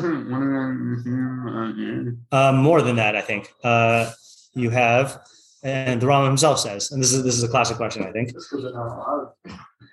Uh, 2.32 2.54
more 2.54 2.82
than 2.82 2.96
that, 2.98 3.16
I 3.16 3.22
think. 3.22 3.54
Uh, 3.64 4.12
you 4.54 4.70
have, 4.70 5.22
and 5.64 6.02
the 6.02 6.08
Rama 6.08 6.28
himself 6.28 6.60
says, 6.60 6.92
and 6.92 7.02
this 7.02 7.12
is 7.14 7.24
this 7.24 7.36
is 7.36 7.44
a 7.44 7.50
classic 7.50 7.78
question, 7.78 8.04
I 8.04 8.12
think. 8.12 8.32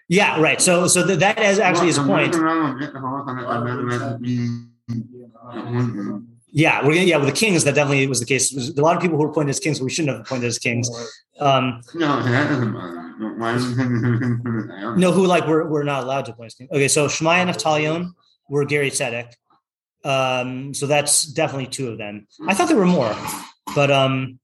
Yeah. 0.09 0.41
Right. 0.41 0.61
So, 0.61 0.87
so 0.89 1.03
that, 1.07 1.21
that 1.21 1.39
is 1.39 1.59
actually 1.59 1.89
his 1.89 1.99
point. 1.99 2.35
Yeah, 6.55 6.85
we're 6.85 6.93
gonna, 6.93 7.07
yeah, 7.07 7.17
with 7.17 7.29
the 7.29 7.35
kings, 7.35 7.65
that 7.65 7.75
definitely 7.75 8.07
was 8.07 8.21
the 8.21 8.27
case. 8.27 8.51
There's 8.51 8.77
a 8.77 8.83
lot 8.83 8.95
of 8.95 9.03
people 9.03 9.17
who 9.17 9.25
were 9.25 9.31
appointed 9.31 9.51
as 9.51 9.59
kings, 9.59 9.81
we 9.81 9.89
shouldn't 9.89 10.15
have 10.15 10.27
appointed 10.27 10.47
as 10.47 10.59
kings. 10.59 10.91
Um, 11.41 11.81
no, 11.95 12.21
no, 14.97 15.13
who 15.13 15.27
like 15.27 15.47
we're, 15.47 15.67
we're 15.67 15.83
not 15.83 16.05
allowed 16.05 16.27
to 16.27 16.33
appoint 16.33 16.49
as 16.49 16.55
kings. 16.55 16.71
Okay, 16.71 16.89
so 16.89 17.09
Shemaiah 17.09 17.41
and 17.41 17.51
Avtalion 17.51 18.13
were 18.51 18.67
Geirei 18.67 18.89
Tzedek. 18.89 19.33
Um, 20.05 20.75
so 20.75 20.87
that's 20.87 21.25
definitely 21.25 21.69
two 21.69 21.89
of 21.89 21.97
them. 21.97 22.27
I 22.47 22.53
thought 22.53 22.69
there 22.69 22.77
were 22.77 22.85
more, 22.85 23.17
but 23.75 23.91
um, 23.91 24.39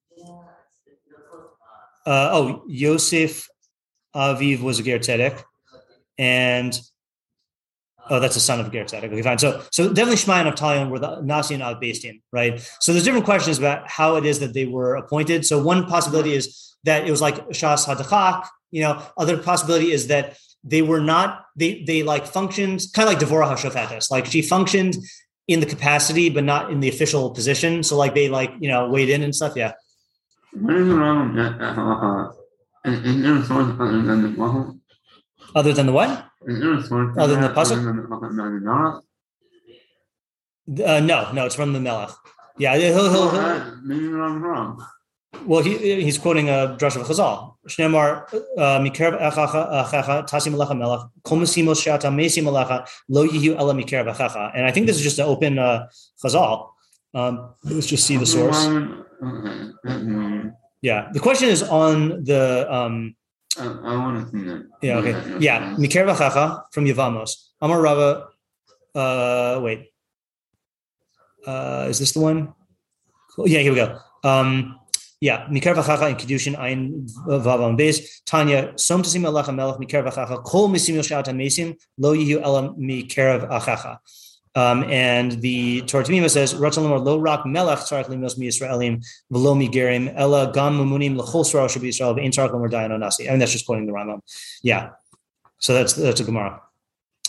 uh, 2.07 2.31
oh, 2.33 2.65
Yosef 2.69 3.49
Aviv 4.15 4.63
was 4.63 4.81
a 4.81 4.83
Tzedek, 4.83 5.43
and 6.17 6.81
Oh, 8.11 8.21
that's 8.21 8.37
a 8.37 8.41
son 8.41 8.61
of 8.61 8.73
Ger 8.73 8.85
Tzedek. 8.85 9.05
Okay, 9.05 9.23
fine. 9.23 9.39
So, 9.39 9.63
so 9.71 9.89
definitely 9.93 10.17
Shmai 10.17 10.47
and 10.47 10.55
Avtalion 10.55 10.91
were 10.91 10.99
the 10.99 11.21
Nasi 11.21 11.55
and 11.55 11.63
Av 11.63 11.81
Beis 11.81 12.01
Din, 12.01 12.21
right? 12.33 12.61
So 12.81 12.93
there's 12.93 13.05
different 13.05 13.25
questions 13.25 13.59
about 13.59 13.89
how 13.89 14.17
it 14.17 14.25
is 14.25 14.39
that 14.41 14.55
they 14.55 14.67
were 14.67 14.97
appointed. 14.97 15.45
So 15.45 15.63
one 15.63 15.87
possibility 15.87 16.35
is 16.35 16.77
that 16.85 17.07
it 17.07 17.11
was 17.11 17.21
like 17.21 17.49
Shas 17.49 17.87
Hadachak. 17.87 18.47
You 18.71 18.83
know, 18.83 19.03
other 19.17 19.39
possibility 19.39 19.93
is 19.93 20.09
that 20.09 20.39
they 20.65 20.83
were 20.83 21.01
not, 21.01 21.45
they 21.57 21.83
they 21.85 22.03
like 22.03 22.27
functioned 22.27 22.83
kind 22.95 23.09
of 23.09 23.15
like 23.15 23.23
Devorah 23.23 23.57
HaShofetes. 23.57 24.11
Like 24.11 24.27
she 24.27 24.43
functioned 24.43 24.97
in 25.47 25.61
the 25.61 25.67
capacity, 25.67 26.29
but 26.29 26.45
not 26.45 26.71
in 26.71 26.81
the 26.81 26.89
official 26.89 27.31
position. 27.31 27.83
So 27.83 27.97
like 27.97 28.15
they 28.15 28.29
like, 28.29 28.53
you 28.61 28.69
know, 28.69 28.89
weighed 28.89 29.09
in 29.09 29.23
and 29.23 29.35
stuff. 29.35 29.55
Yeah. 29.57 29.73
Other 35.55 35.73
than 35.73 35.87
the 35.87 35.93
what? 35.93 36.28
Other 36.43 37.35
than 37.35 37.43
the 37.43 37.49
pasuk? 37.49 39.03
Uh, 40.85 41.01
no, 41.01 41.33
no, 41.33 41.47
it's 41.47 41.55
from 41.55 41.73
the 41.73 41.81
Melech. 41.81 42.11
Yeah, 42.59 42.77
he'll, 42.77 43.11
he'll, 43.11 43.31
he'll, 43.31 43.77
maybe 43.83 44.07
I'm 44.07 44.43
wrong. 44.43 44.85
Well, 45.45 45.63
he, 45.63 46.03
he's 46.03 46.19
quoting 46.19 46.49
a 46.49 46.77
drush 46.79 46.97
of 46.97 47.07
Chazal. 47.07 47.55
Shnemar 47.69 48.33
uh, 48.57 48.79
mikerev 48.81 49.21
achacha 49.21 50.29
tasim 50.29 50.55
alecha 50.55 50.77
melech 50.77 51.01
kol 51.23 51.39
mesimos 51.39 51.81
shata 51.81 52.11
mesim 52.13 52.45
alecha 52.45 52.89
lo 53.09 53.27
yihu 53.27 53.57
ela 53.57 53.75
achacha. 53.75 54.51
And 54.55 54.67
I 54.67 54.73
think 54.73 54.87
this 54.87 54.97
is 54.97 55.03
just 55.03 55.19
an 55.19 55.27
open 55.27 55.59
uh, 55.59 55.89
Chazal. 56.23 56.71
Um, 57.15 57.55
let's 57.65 57.87
just 57.87 58.07
see 58.07 58.17
the 58.17 58.27
source. 58.27 58.67
Yeah, 60.83 61.09
the 61.13 61.21
question 61.21 61.49
is 61.49 61.63
on 61.63 62.25
the 62.25 62.67
um, 62.73 63.17
I, 63.61 63.67
I 63.67 63.97
want 63.97 64.25
to 64.25 64.31
think 64.31 64.47
that. 64.47 64.67
Yeah, 64.83 64.99
okay. 64.99 65.39
Yeah. 65.41 65.75
Mikir 65.79 66.05
Vachacha 66.07 66.65
from 66.73 66.85
Yavamos. 66.85 67.49
Amar 67.61 67.81
Rava. 67.81 68.29
Uh, 68.95 69.61
wait. 69.63 69.91
Uh, 71.47 71.87
is 71.89 71.99
this 71.99 72.13
the 72.13 72.21
one? 72.21 72.55
Yeah, 73.39 73.61
here 73.61 73.73
we 73.73 73.77
go. 73.77 73.99
Um, 74.25 74.79
yeah, 75.21 75.47
Mikar 75.49 75.75
Vachacha 75.75 76.11
in 76.11 76.17
Kedushin 76.17 76.59
Ein 76.59 77.07
Vavam 77.27 77.79
Beis. 77.79 78.23
Tanya, 78.25 78.73
Som 78.77 79.03
Tasim 79.03 79.23
Alecha 79.23 79.55
Melech 79.55 79.77
Mikar 79.79 80.05
Vachacha 80.05 80.43
Kol 80.43 80.69
Misim 80.69 80.95
Yoshat 80.95 81.27
Mesim 81.27 81.77
Lo 81.97 82.15
Yihu 82.15 82.41
Elam 82.43 82.77
Mikar 82.77 83.49
Achacha. 83.49 83.99
Um, 84.55 84.85
and 84.85 85.33
the 85.41 85.83
Torah 85.83 86.05
Tamima 86.05 86.31
says, 86.31 86.55
"Ratzalamar 86.55 87.05
lo 87.05 87.19
rak 87.19 87.45
melech 87.47 87.81
tzarich 87.81 88.07
limos 88.07 88.39
mi 88.39 88.49
Yisraelim 88.49 89.05
v'lo 89.33 89.57
mi 89.57 89.69
gerim 89.69 90.13
ella 90.17 90.53
gam 90.53 90.79
mumunim 90.79 91.17
l'chol 91.17 91.45
sra 91.45 91.69
should 91.69 91.83
be 91.83 91.91
Yisrael 91.91 92.17
v'in 92.17 92.31
tzarich 92.31 92.53
lamar 92.53 92.69
dayan 92.69 92.99
nasi." 92.99 93.29
I 93.29 93.33
mean, 93.33 93.41
that's 93.41 93.53
just 93.53 93.67
quoting 93.67 93.87
the 93.87 93.93
Rambam. 93.93 94.21
Yeah, 94.63 94.91
so 95.59 95.75
that's 95.75 95.93
that's 95.93 96.21
a 96.21 96.25
Gemara. 96.25 96.63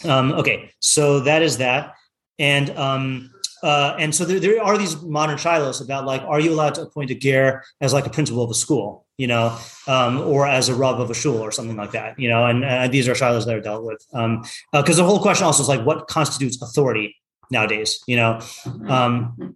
Um, 0.06 0.32
okay, 0.34 0.72
so 0.80 1.20
that 1.22 1.42
is 1.42 1.58
that, 1.58 1.96
and 2.38 2.70
um, 2.78 3.32
uh, 3.64 3.96
and 4.00 4.14
so 4.14 4.26
there, 4.26 4.40
there 4.40 4.64
are 4.64 4.78
these 4.78 5.02
modern 5.02 5.38
shilohs 5.38 5.82
about 5.82 6.06
like, 6.06 6.22
are 6.22 6.40
you 6.40 6.54
allowed 6.54 6.76
to 6.76 6.82
appoint 6.82 7.12
a 7.12 7.16
ger 7.16 7.64
as 7.82 7.94
like 7.94 8.06
a 8.06 8.10
principal 8.10 8.44
of 8.44 8.50
a 8.50 8.54
school, 8.54 9.06
you 9.18 9.28
know, 9.28 9.58
um, 9.88 10.20
or 10.22 10.48
as 10.48 10.70
a 10.70 10.76
rav 10.76 11.00
of 11.00 11.10
a 11.10 11.14
shul 11.14 11.38
or 11.38 11.52
something 11.52 11.76
like 11.76 11.92
that, 11.92 12.18
you 12.20 12.30
know, 12.30 12.46
and, 12.46 12.64
and 12.64 12.94
these 12.94 13.08
are 13.08 13.14
shilohs 13.14 13.46
that 13.46 13.56
are 13.56 13.62
dealt 13.62 13.84
with. 13.84 14.06
Because 14.12 14.26
um, 14.26 14.44
uh, 14.74 14.82
the 14.82 15.04
whole 15.04 15.20
question 15.20 15.46
also 15.46 15.62
is 15.62 15.70
like, 15.70 15.86
what 15.86 16.08
constitutes 16.08 16.62
authority 16.62 17.16
nowadays, 17.52 18.00
you 18.08 18.16
know? 18.16 18.40
Um, 18.88 19.56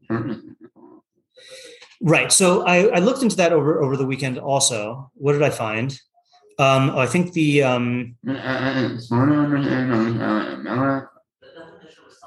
right. 2.02 2.32
So 2.32 2.66
I, 2.66 2.88
I, 2.88 3.00
looked 3.00 3.22
into 3.22 3.36
that 3.38 3.54
over, 3.54 3.82
over 3.82 3.96
the 3.96 4.06
weekend 4.06 4.38
also. 4.38 5.12
What 5.14 5.34
did 5.34 5.44
I 5.44 5.50
find? 5.50 5.98
Oh, 6.60 7.00
I 7.00 7.06
think 7.06 7.34
the, 7.34 7.64
um, 7.64 8.16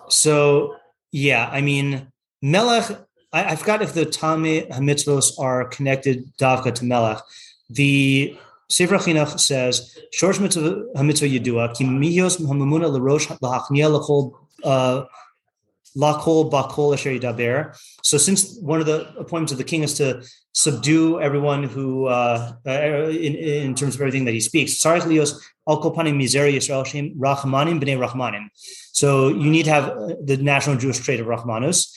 so 0.09 0.77
yeah, 1.13 1.49
I 1.51 1.61
mean, 1.61 2.09
Melech, 2.43 2.99
I, 3.33 3.53
I 3.53 3.57
forgot 3.57 3.83
if 3.83 3.95
the 3.95 4.05
Tame 4.05 4.69
Hamitzvos 4.71 5.39
are 5.39 5.67
connected 5.67 6.33
Davka 6.39 6.75
to 6.75 6.85
Melech. 6.85 7.19
The 7.71 8.37
Sefer 8.69 8.97
Chinuch 8.97 9.39
says, 9.39 9.97
Shorsh 10.17 10.41
Mitzvah 10.41 11.27
Yedua, 11.27 11.77
Ki 11.77 11.85
Mihos 11.85 12.41
Hamamuna 12.41 12.91
L'Rosh 12.93 13.31
L'Hachnia 13.41 13.89
L'Chol 13.89 14.33
uh, 14.65 15.05
Lakol 15.97 16.51
Bakol 16.51 16.95
Asher 16.95 17.19
Daber. 17.19 17.77
So, 18.03 18.19
since 18.19 18.59
one 18.59 18.81
of 18.81 18.87
the 18.87 19.09
appointments 19.17 19.53
of 19.53 19.59
the 19.59 19.65
king 19.65 19.83
is 19.83 19.95
to 19.95 20.23
subdue 20.53 21.21
everyone 21.21 21.65
who, 21.65 22.07
uh, 22.07 22.53
uh, 22.67 22.71
in, 23.09 23.35
in 23.35 23.75
terms 23.75 23.95
of 23.95 24.01
everything 24.01 24.25
that 24.27 24.33
he 24.33 24.41
speaks, 24.41 24.73
Sarich 24.73 25.03
Lios 25.03 25.41
Al 25.69 25.81
Kopanim 25.81 26.17
Mizeri 26.17 26.55
Yisrael 26.55 26.85
Shem 26.85 27.15
Rachmanim 27.19 27.81
Bnei 27.81 27.99
Rachmanim. 27.99 28.49
So, 28.97 29.29
you 29.29 29.51
need 29.51 29.65
to 29.65 29.71
have 29.71 29.85
uh, 29.91 30.15
the 30.25 30.39
national 30.39 30.77
Jewish 30.77 30.99
trait 30.99 31.21
of 31.21 31.27
Rahmanus. 31.27 31.93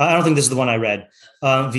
I 0.00 0.12
don't 0.14 0.24
think 0.24 0.36
this 0.36 0.46
is 0.46 0.50
the 0.50 0.56
one 0.56 0.68
I 0.68 0.76
read. 0.76 1.06
Um, 1.42 1.70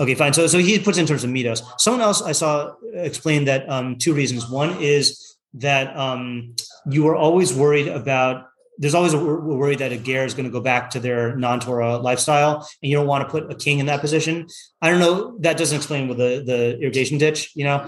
Okay, 0.00 0.14
fine. 0.14 0.32
So, 0.32 0.46
so 0.48 0.58
he 0.58 0.78
puts 0.78 0.98
in 0.98 1.06
terms 1.06 1.22
of 1.22 1.30
mitos. 1.30 1.62
Someone 1.78 2.00
else 2.00 2.22
I 2.22 2.32
saw 2.32 2.72
explained 2.94 3.46
that 3.46 3.68
um, 3.68 3.96
two 3.98 4.14
reasons. 4.14 4.50
One 4.50 4.76
is 4.80 5.36
that 5.54 5.94
um, 5.96 6.54
you 6.90 7.04
were 7.04 7.14
always 7.14 7.52
worried 7.52 7.88
about 7.88 8.46
there's 8.82 8.96
always 8.96 9.14
a 9.14 9.18
worry 9.18 9.76
that 9.76 9.92
a 9.92 9.96
ger 9.96 10.24
is 10.24 10.34
going 10.34 10.44
to 10.44 10.50
go 10.50 10.60
back 10.60 10.90
to 10.90 10.98
their 10.98 11.36
non-Torah 11.36 11.98
lifestyle, 11.98 12.68
and 12.82 12.90
you 12.90 12.96
don't 12.96 13.06
want 13.06 13.22
to 13.24 13.30
put 13.30 13.48
a 13.48 13.54
king 13.54 13.78
in 13.78 13.86
that 13.86 14.00
position. 14.00 14.48
I 14.82 14.90
don't 14.90 14.98
know. 14.98 15.38
That 15.38 15.56
doesn't 15.56 15.76
explain 15.76 16.08
with 16.08 16.18
the 16.18 16.42
the 16.44 16.80
irrigation 16.80 17.16
ditch. 17.16 17.52
You 17.54 17.62
know. 17.62 17.86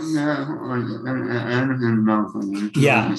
Yeah. 2.77 3.13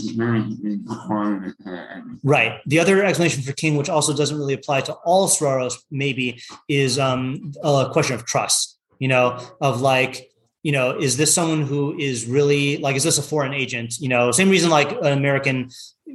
Right. 2.24 2.62
The 2.66 2.80
other 2.80 3.04
explanation 3.04 3.44
for 3.44 3.52
king, 3.52 3.76
which 3.76 3.90
also 3.90 4.16
doesn't 4.16 4.38
really 4.38 4.54
apply 4.54 4.80
to 4.82 4.94
all 5.04 5.28
sraros, 5.28 5.76
maybe, 5.92 6.42
is 6.70 6.98
um, 6.98 7.52
a 7.62 7.90
question 7.92 8.16
of 8.16 8.26
trust. 8.26 8.80
You 9.00 9.10
know, 9.10 9.38
of 9.60 9.82
like 9.82 10.32
you 10.64 10.72
know, 10.72 10.98
is 10.98 11.16
this 11.16 11.32
someone 11.32 11.62
who 11.62 11.96
is 12.00 12.26
really 12.26 12.78
like, 12.78 12.96
is 12.96 13.04
this 13.04 13.20
a 13.20 13.22
foreign 13.22 13.54
agent? 13.54 14.00
You 14.00 14.10
know, 14.10 14.32
same 14.32 14.50
reason 14.50 14.72
like 14.72 14.94
an 14.94 15.14
American 15.14 15.70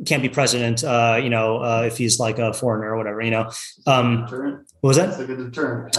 can't 0.06 0.22
be 0.22 0.28
president, 0.28 0.82
uh, 0.82 1.18
you 1.22 1.30
know, 1.30 1.58
uh, 1.58 1.82
if 1.86 1.98
he's 1.98 2.18
like 2.18 2.38
a 2.38 2.52
foreigner 2.52 2.94
or 2.94 2.96
whatever, 2.96 3.20
you 3.20 3.30
know. 3.30 3.50
Um, 3.86 4.24
deterrent. 4.24 4.68
what 4.80 4.88
was 4.88 4.96
that? 4.96 5.10
It's 5.10 5.18
like 5.18 5.28
a 5.28 5.36
deterrent. 5.36 5.96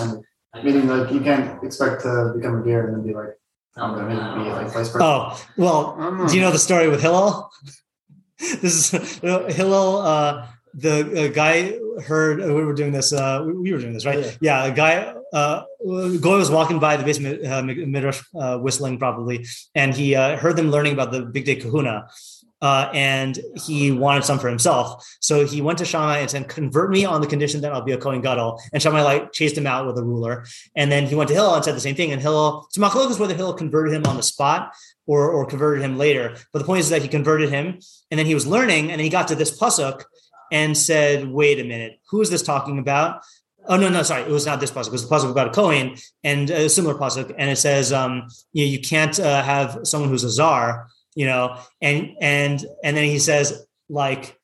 Meaning, 0.64 0.88
like, 0.88 1.12
you 1.12 1.22
can't 1.22 1.64
expect 1.64 2.02
to 2.02 2.34
become 2.36 2.62
a 2.62 2.64
gear 2.64 2.88
and 2.88 2.98
then 2.98 3.08
be 3.08 3.14
like, 3.14 3.38
I'm 3.78 3.96
going 3.96 4.10
to 4.10 4.44
be 4.44 4.50
like 4.50 4.68
vice 4.68 4.90
president. 4.90 5.04
Oh, 5.04 5.42
well, 5.56 6.28
do 6.28 6.36
you 6.36 6.42
know 6.42 6.52
the 6.52 6.60
story 6.60 6.90
with 6.90 7.02
Hillel? 7.02 7.50
this 8.40 8.94
is 8.94 9.20
Hillel. 9.20 9.98
Uh, 10.00 10.48
the 10.74 11.26
uh, 11.26 11.28
guy 11.30 11.78
heard 12.02 12.42
uh, 12.42 12.54
we 12.54 12.64
were 12.64 12.74
doing 12.74 12.92
this. 12.92 13.14
Uh, 13.14 13.44
we 13.46 13.72
were 13.72 13.80
doing 13.80 13.94
this, 13.94 14.06
right? 14.06 14.20
Yeah, 14.20 14.32
yeah 14.42 14.66
a 14.66 14.72
guy. 14.74 15.14
Uh, 15.34 15.64
Goy 16.20 16.38
was 16.38 16.52
walking 16.52 16.80
by 16.80 16.98
the 16.98 17.04
basement 17.04 17.46
uh, 17.46 17.64
midrash, 17.64 18.22
uh, 18.36 18.58
whistling 18.58 19.00
probably, 19.00 19.46
and 19.76 19.94
he 19.94 20.16
uh, 20.16 20.38
heard 20.38 20.58
them 20.58 20.72
learning 20.72 20.94
about 20.94 21.12
the 21.12 21.22
big 21.22 21.46
day 21.46 21.56
Kahuna. 21.56 22.08
Uh, 22.62 22.90
and 22.94 23.40
he 23.56 23.92
wanted 23.92 24.24
some 24.24 24.38
for 24.38 24.48
himself. 24.48 25.04
So 25.20 25.46
he 25.46 25.62
went 25.62 25.80
to 25.80 25.86
Shammai 25.86 26.20
and 26.20 26.30
said, 26.30 26.48
"Convert 26.48 26.92
me 26.92 27.06
on 27.06 27.22
the 27.22 27.28
condition 27.28 27.62
that 27.62 27.74
I'll 27.74 27.82
be 27.82 27.92
a 27.92 27.98
Kohen 27.98 28.22
Gadol." 28.22 28.62
And 28.72 28.82
Shammai 28.82 29.02
like 29.02 29.32
chased 29.34 29.58
him 29.58 29.66
out 29.66 29.88
with 29.88 29.98
a 29.98 30.04
ruler. 30.04 30.46
And 30.76 30.92
then 30.92 31.08
he 31.08 31.16
went 31.16 31.28
to 31.30 31.34
Hillel 31.34 31.56
and 31.56 31.66
said 31.66 31.76
the 31.76 31.82
same 31.82 31.96
thing. 31.96 32.12
And 32.12 32.22
Hillel, 32.22 32.68
so 32.70 32.82
Machlok 32.82 33.10
is 33.10 33.20
whether 33.20 33.34
Hillel 33.34 33.54
converted 33.54 33.94
him 33.94 34.06
on 34.06 34.16
the 34.16 34.24
spot 34.24 34.74
or 35.08 35.30
or 35.32 35.46
converted 35.46 35.84
him 35.84 35.98
later. 35.98 36.36
But 36.54 36.60
the 36.60 36.66
point 36.66 36.82
is 36.82 36.90
that 36.90 37.02
he 37.02 37.08
converted 37.08 37.50
him, 37.50 37.80
and 38.10 38.20
then 38.20 38.26
he 38.26 38.36
was 38.36 38.46
learning, 38.46 38.92
and 38.92 39.00
then 39.00 39.06
he 39.06 39.10
got 39.10 39.28
to 39.30 39.36
this 39.36 39.58
pasuk 39.58 40.04
and 40.52 40.78
said, 40.78 41.28
"Wait 41.28 41.60
a 41.60 41.64
minute, 41.64 42.00
who 42.10 42.22
is 42.22 42.30
this 42.30 42.44
talking 42.44 42.78
about?" 42.78 43.24
Oh 43.68 43.78
no, 43.78 43.90
no, 43.90 44.02
sorry, 44.02 44.24
it 44.24 44.30
was 44.30 44.46
not 44.46 44.60
this 44.60 44.72
pasuk. 44.72 44.88
It 44.88 44.92
was 44.94 45.08
the 45.08 45.16
pasuk 45.16 45.32
about 45.32 45.48
a 45.48 45.52
Kohen 45.52 45.96
and 46.24 46.50
a 46.50 46.70
similar 46.70 46.96
pasuk, 46.96 47.34
and 47.38 47.50
it 47.50 47.58
says, 47.58 47.94
um, 47.94 48.28
you 48.54 48.66
know, 48.66 48.72
you 48.72 48.80
can't 48.80 49.20
uh, 49.20 49.44
have 49.44 49.80
someone 49.84 50.10
who's 50.10 50.24
a 50.24 50.30
zar, 50.30 50.88
you 51.16 51.26
know, 51.26 51.58
and 51.82 52.16
and 52.22 52.66
and 52.84 52.98
then 52.98 53.06
he 53.06 53.20
says 53.20 53.66
like. 53.90 54.38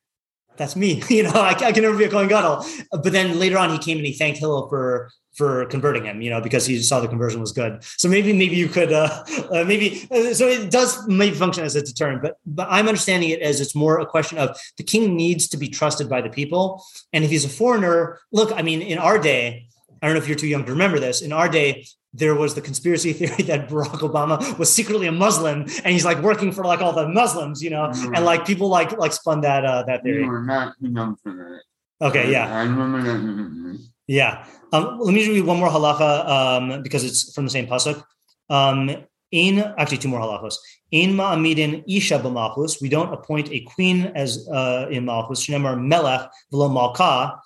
That's 0.57 0.75
me, 0.75 1.03
you 1.09 1.21
know. 1.21 1.29
I, 1.36 1.50
I 1.50 1.71
can 1.71 1.83
never 1.83 1.95
be 1.95 2.05
a 2.05 2.09
Kohen. 2.09 2.29
But 2.29 3.12
then 3.12 3.38
later 3.38 3.59
on, 3.59 3.69
he 3.69 3.77
came 3.77 3.97
and 3.97 4.07
he 4.07 4.13
thanked 4.13 4.39
Hillel 4.39 4.67
for 4.69 5.12
for 5.38 5.67
converting 5.67 6.03
him, 6.03 6.19
you 6.19 6.31
know, 6.31 6.41
because 6.41 6.65
he 6.65 6.81
saw 6.81 7.00
the 7.00 7.07
conversion 7.07 7.39
was 7.39 7.51
good. 7.51 7.83
So 7.83 8.09
maybe 8.09 8.33
maybe 8.33 8.55
you 8.55 8.67
could 8.67 8.91
uh, 8.91 9.24
uh, 9.51 9.63
maybe 9.65 10.07
uh, 10.09 10.33
so 10.33 10.47
it 10.47 10.71
does 10.71 11.07
maybe 11.07 11.36
function 11.36 11.63
as 11.63 11.75
a 11.75 11.83
deterrent, 11.83 12.24
but 12.24 12.38
but 12.45 12.67
I'm 12.69 12.88
understanding 12.88 13.29
it 13.29 13.41
as 13.41 13.62
it's 13.62 13.75
more 13.75 14.00
a 14.00 14.05
question 14.05 14.39
of 14.39 14.59
the 14.77 14.83
king 14.83 15.15
needs 15.15 15.47
to 15.50 15.57
be 15.57 15.69
trusted 15.69 16.09
by 16.09 16.21
the 16.21 16.29
people, 16.29 16.83
and 17.13 17.24
if 17.24 17.29
he's 17.29 17.45
a 17.45 17.50
foreigner, 17.50 18.19
look, 18.31 18.51
I 18.51 18.63
mean, 18.63 18.81
in 18.81 18.97
our 18.97 19.19
day, 19.19 19.66
I 20.01 20.08
don't 20.08 20.16
know 20.16 20.22
if 20.22 20.27
you're 20.27 20.38
too 20.38 20.48
young 20.48 20.66
to 20.66 20.72
remember 20.72 21.00
this. 21.00 21.22
In 21.22 21.34
our 21.34 21.50
day, 21.50 21.86
there 22.13 22.36
was 22.36 22.56
the 22.56 22.62
conspiracy 22.62 23.13
theory 23.20 23.44
that 23.44 23.70
Barack 23.70 24.00
Obama 24.00 24.58
was 24.58 24.74
secretly 24.74 25.08
a 25.08 25.12
Muslim 25.12 25.62
and 25.62 25.88
he's 25.88 26.06
like 26.06 26.20
working 26.22 26.51
for 26.51 26.63
like 26.63 26.82
all 26.82 26.94
the 26.94 27.08
Muslims, 27.08 27.62
you 27.62 27.70
know, 27.70 27.88
mm-hmm. 27.88 28.16
and 28.16 28.25
like 28.25 28.46
people 28.46 28.68
like 28.70 28.98
like 28.98 29.13
spun 29.13 29.42
that 29.42 29.66
uh 29.66 29.84
that 29.84 30.04
theory. 30.04 30.24
You 30.24 30.30
were 30.30 30.44
not 30.44 30.75
young 30.82 31.16
for 31.18 31.32
that. 31.34 31.62
Okay, 32.08 32.32
yeah. 32.32 32.54
I 32.56 32.63
remember 32.63 33.01
that. 33.01 33.88
Yeah. 34.08 34.46
Um, 34.72 35.00
let 35.00 35.13
me 35.13 35.27
read 35.27 35.46
one 35.46 35.58
more 35.58 35.70
halacha 35.70 36.27
um, 36.27 36.84
because 36.84 37.04
it's 37.04 37.34
from 37.34 37.46
the 37.46 37.50
same 37.50 37.68
pasuk. 37.68 38.04
Um, 38.50 39.06
in 39.32 39.60
actually 39.77 39.98
two 39.98 40.08
more 40.08 40.22
halachos. 40.22 40.56
In 40.92 41.12
ma'amidin 41.13 41.84
isha 41.88 42.20
b'malchus, 42.20 42.82
we 42.82 42.88
don't 42.88 43.12
appoint 43.13 43.51
a 43.51 43.60
queen 43.62 44.12
as 44.16 44.48
uh, 44.50 44.88
in 44.89 45.06
malchus. 45.06 45.46
Shnemar 45.46 45.82
melech 45.82 46.30
v'lo 46.54 46.72
malka. 46.72 47.39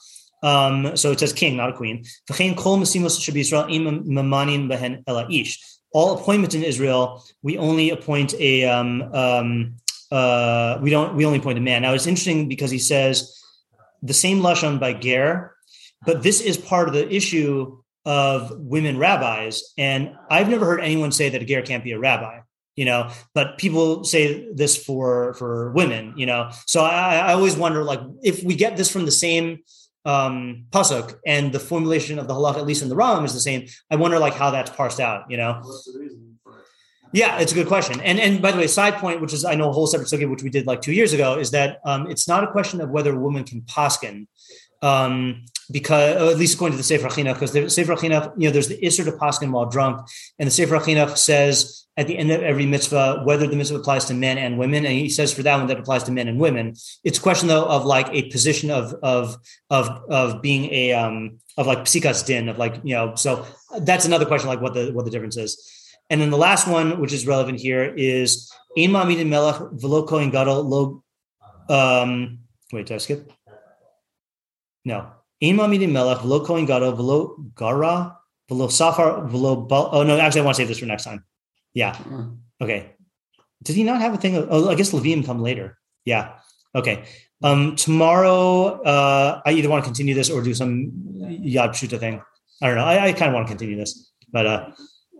Um, 0.43 0.95
so 0.97 1.11
it 1.11 1.19
says 1.19 1.33
king, 1.33 1.55
not 1.57 1.69
a 1.69 1.73
queen. 1.73 2.03
All 5.93 6.17
appointments 6.17 6.55
in 6.55 6.63
Israel, 6.63 7.23
we 7.41 7.57
only 7.57 7.89
appoint 7.89 8.33
a 8.39 8.65
um, 8.65 9.01
um, 9.13 9.75
uh, 10.11 10.79
we 10.81 10.89
don't 10.89 11.15
we 11.15 11.25
only 11.25 11.39
appoint 11.39 11.57
a 11.57 11.61
man. 11.61 11.81
Now 11.81 11.93
it's 11.93 12.07
interesting 12.07 12.47
because 12.47 12.71
he 12.71 12.79
says 12.79 13.37
the 14.01 14.13
same 14.13 14.39
lashon 14.39 14.79
by 14.79 14.93
ger 14.93 15.51
but 16.05 16.23
this 16.23 16.41
is 16.41 16.57
part 16.57 16.87
of 16.87 16.93
the 16.93 17.13
issue 17.13 17.77
of 18.05 18.51
women 18.57 18.97
rabbis. 18.97 19.73
And 19.77 20.15
I've 20.29 20.49
never 20.49 20.65
heard 20.65 20.81
anyone 20.81 21.11
say 21.11 21.29
that 21.29 21.41
a 21.41 21.45
ger 21.45 21.61
can't 21.61 21.83
be 21.83 21.91
a 21.91 21.99
rabbi, 21.99 22.39
you 22.75 22.85
know, 22.85 23.11
but 23.33 23.57
people 23.57 24.03
say 24.03 24.51
this 24.53 24.75
for 24.75 25.35
for 25.35 25.71
women, 25.71 26.13
you 26.17 26.25
know. 26.25 26.49
So 26.65 26.83
I, 26.83 27.17
I 27.17 27.33
always 27.33 27.55
wonder, 27.55 27.83
like, 27.83 28.01
if 28.23 28.43
we 28.43 28.55
get 28.55 28.77
this 28.77 28.89
from 28.89 29.05
the 29.05 29.11
same 29.11 29.59
um 30.05 30.65
pasuk 30.71 31.15
and 31.25 31.51
the 31.51 31.59
formulation 31.59 32.17
of 32.17 32.27
the 32.27 32.33
halach, 32.33 32.57
at 32.57 32.65
least 32.65 32.81
in 32.81 32.89
the 32.89 32.95
Rambam, 32.95 33.25
is 33.25 33.33
the 33.33 33.39
same. 33.39 33.67
I 33.89 33.95
wonder 33.95 34.19
like 34.19 34.33
how 34.33 34.51
that's 34.51 34.71
parsed 34.71 34.99
out, 34.99 35.29
you 35.29 35.37
know. 35.37 35.61
Yeah, 37.13 37.39
it's 37.39 37.51
a 37.51 37.55
good 37.55 37.67
question. 37.67 37.99
And 38.01 38.19
and 38.19 38.41
by 38.41 38.51
the 38.51 38.57
way, 38.57 38.67
side 38.67 38.95
point, 38.95 39.21
which 39.21 39.33
is 39.33 39.43
I 39.43 39.55
know 39.55 39.69
a 39.69 39.73
whole 39.73 39.87
separate 39.87 40.07
subject, 40.07 40.31
which 40.31 40.43
we 40.43 40.49
did 40.49 40.65
like 40.65 40.81
two 40.81 40.93
years 40.93 41.13
ago, 41.13 41.37
is 41.37 41.51
that 41.51 41.79
um, 41.85 42.09
it's 42.09 42.27
not 42.27 42.43
a 42.43 42.47
question 42.47 42.79
of 42.81 42.89
whether 42.89 43.13
a 43.13 43.19
woman 43.19 43.43
can 43.43 43.61
paskin. 43.61 44.27
Um, 44.81 45.45
because 45.69 46.33
at 46.33 46.37
least 46.37 46.55
according 46.55 46.73
to 46.73 46.77
the 46.77 46.83
Sefer 46.83 47.07
Chinuch, 47.07 47.33
because 47.33 47.53
the 47.53 47.69
Sefer 47.69 47.95
Chinuch, 47.95 48.33
you 48.37 48.47
know, 48.47 48.51
there's 48.51 48.67
the 48.67 48.79
Isser 48.81 49.05
to 49.05 49.11
Paskin 49.11 49.51
while 49.51 49.65
drunk, 49.65 50.05
and 50.39 50.47
the 50.47 50.51
Sefer 50.51 50.77
Chinuch 50.77 51.17
says 51.17 51.80
at 51.97 52.07
the 52.07 52.17
end 52.17 52.31
of 52.31 52.41
every 52.41 52.65
mitzvah 52.65 53.21
whether 53.25 53.47
the 53.47 53.55
mitzvah 53.55 53.77
applies 53.77 54.05
to 54.05 54.13
men 54.13 54.37
and 54.37 54.57
women, 54.57 54.85
and 54.85 54.93
he 54.93 55.09
says 55.09 55.33
for 55.33 55.43
that 55.43 55.57
one 55.57 55.67
that 55.67 55.79
applies 55.79 56.03
to 56.03 56.11
men 56.11 56.27
and 56.27 56.39
women. 56.39 56.73
It's 57.03 57.17
a 57.17 57.21
question 57.21 57.47
though 57.47 57.65
of 57.65 57.85
like 57.85 58.09
a 58.11 58.29
position 58.29 58.71
of 58.71 58.93
of 59.03 59.37
of 59.69 59.89
of 60.09 60.41
being 60.41 60.71
a 60.73 60.93
um 60.93 61.39
of 61.57 61.67
like 61.67 61.79
psikas 61.79 62.25
din 62.25 62.49
of 62.49 62.57
like 62.57 62.75
you 62.83 62.95
know. 62.95 63.15
So 63.15 63.45
that's 63.79 64.05
another 64.05 64.25
question 64.25 64.49
like 64.49 64.61
what 64.61 64.73
the 64.73 64.91
what 64.91 65.05
the 65.05 65.11
difference 65.11 65.37
is. 65.37 65.77
And 66.09 66.19
then 66.19 66.29
the 66.29 66.37
last 66.37 66.67
one, 66.67 66.99
which 66.99 67.13
is 67.13 67.25
relevant 67.25 67.59
here, 67.59 67.93
is 67.95 68.51
in 68.75 68.91
Mamid 68.91 69.25
Melech 69.27 69.61
velo 69.71 70.05
kohen 70.05 70.29
gadol 70.29 70.63
lo. 70.63 71.03
Um, 71.69 72.39
wait, 72.73 72.87
did 72.87 72.95
I 72.95 72.97
skip? 72.97 73.31
No, 74.83 75.11
in 75.39 75.57
Imamidi 75.57 75.91
melech 75.91 76.19
v'lo 76.19 76.45
kohen 76.45 76.65
gadol 76.65 76.93
v'lo 76.93 77.53
gara 77.55 78.17
v'lo 78.49 78.71
safar 78.71 79.27
v'lo 79.27 79.67
Oh 79.91 80.03
no, 80.03 80.19
actually, 80.19 80.41
I 80.41 80.45
want 80.45 80.55
to 80.55 80.61
save 80.61 80.67
this 80.67 80.79
for 80.79 80.85
next 80.85 81.03
time. 81.03 81.23
Yeah. 81.73 81.97
Okay. 82.59 82.95
Did 83.63 83.75
he 83.75 83.83
not 83.83 84.01
have 84.01 84.13
a 84.13 84.17
thing? 84.17 84.35
Of, 84.35 84.47
oh, 84.49 84.69
I 84.69 84.75
guess 84.75 84.93
Levine 84.93 85.23
come 85.23 85.41
later. 85.41 85.77
Yeah. 86.05 86.33
Okay. 86.75 87.03
Um, 87.43 87.75
tomorrow, 87.75 88.81
uh, 88.83 89.41
I 89.45 89.51
either 89.51 89.69
want 89.69 89.83
to 89.83 89.87
continue 89.87 90.13
this 90.13 90.29
or 90.29 90.41
do 90.41 90.53
some 90.53 90.91
yad 91.21 91.69
pshuta 91.69 91.99
thing. 91.99 92.21
I 92.61 92.67
don't 92.67 92.75
know. 92.75 92.85
I, 92.85 93.05
I 93.07 93.13
kind 93.13 93.29
of 93.29 93.33
want 93.33 93.47
to 93.47 93.51
continue 93.51 93.75
this, 93.75 94.11
but 94.31 94.45
uh, 94.45 94.71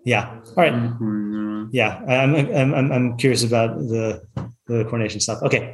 yeah. 0.05 0.29
All 0.29 0.63
right. 0.63 0.73
Mm-hmm. 0.73 1.67
Yeah, 1.71 2.01
I'm, 2.07 2.35
I'm 2.35 2.91
I'm 2.91 3.17
curious 3.17 3.43
about 3.43 3.77
the 3.77 4.21
the 4.67 4.85
coronation 4.85 5.19
stuff. 5.19 5.41
Okay. 5.41 5.73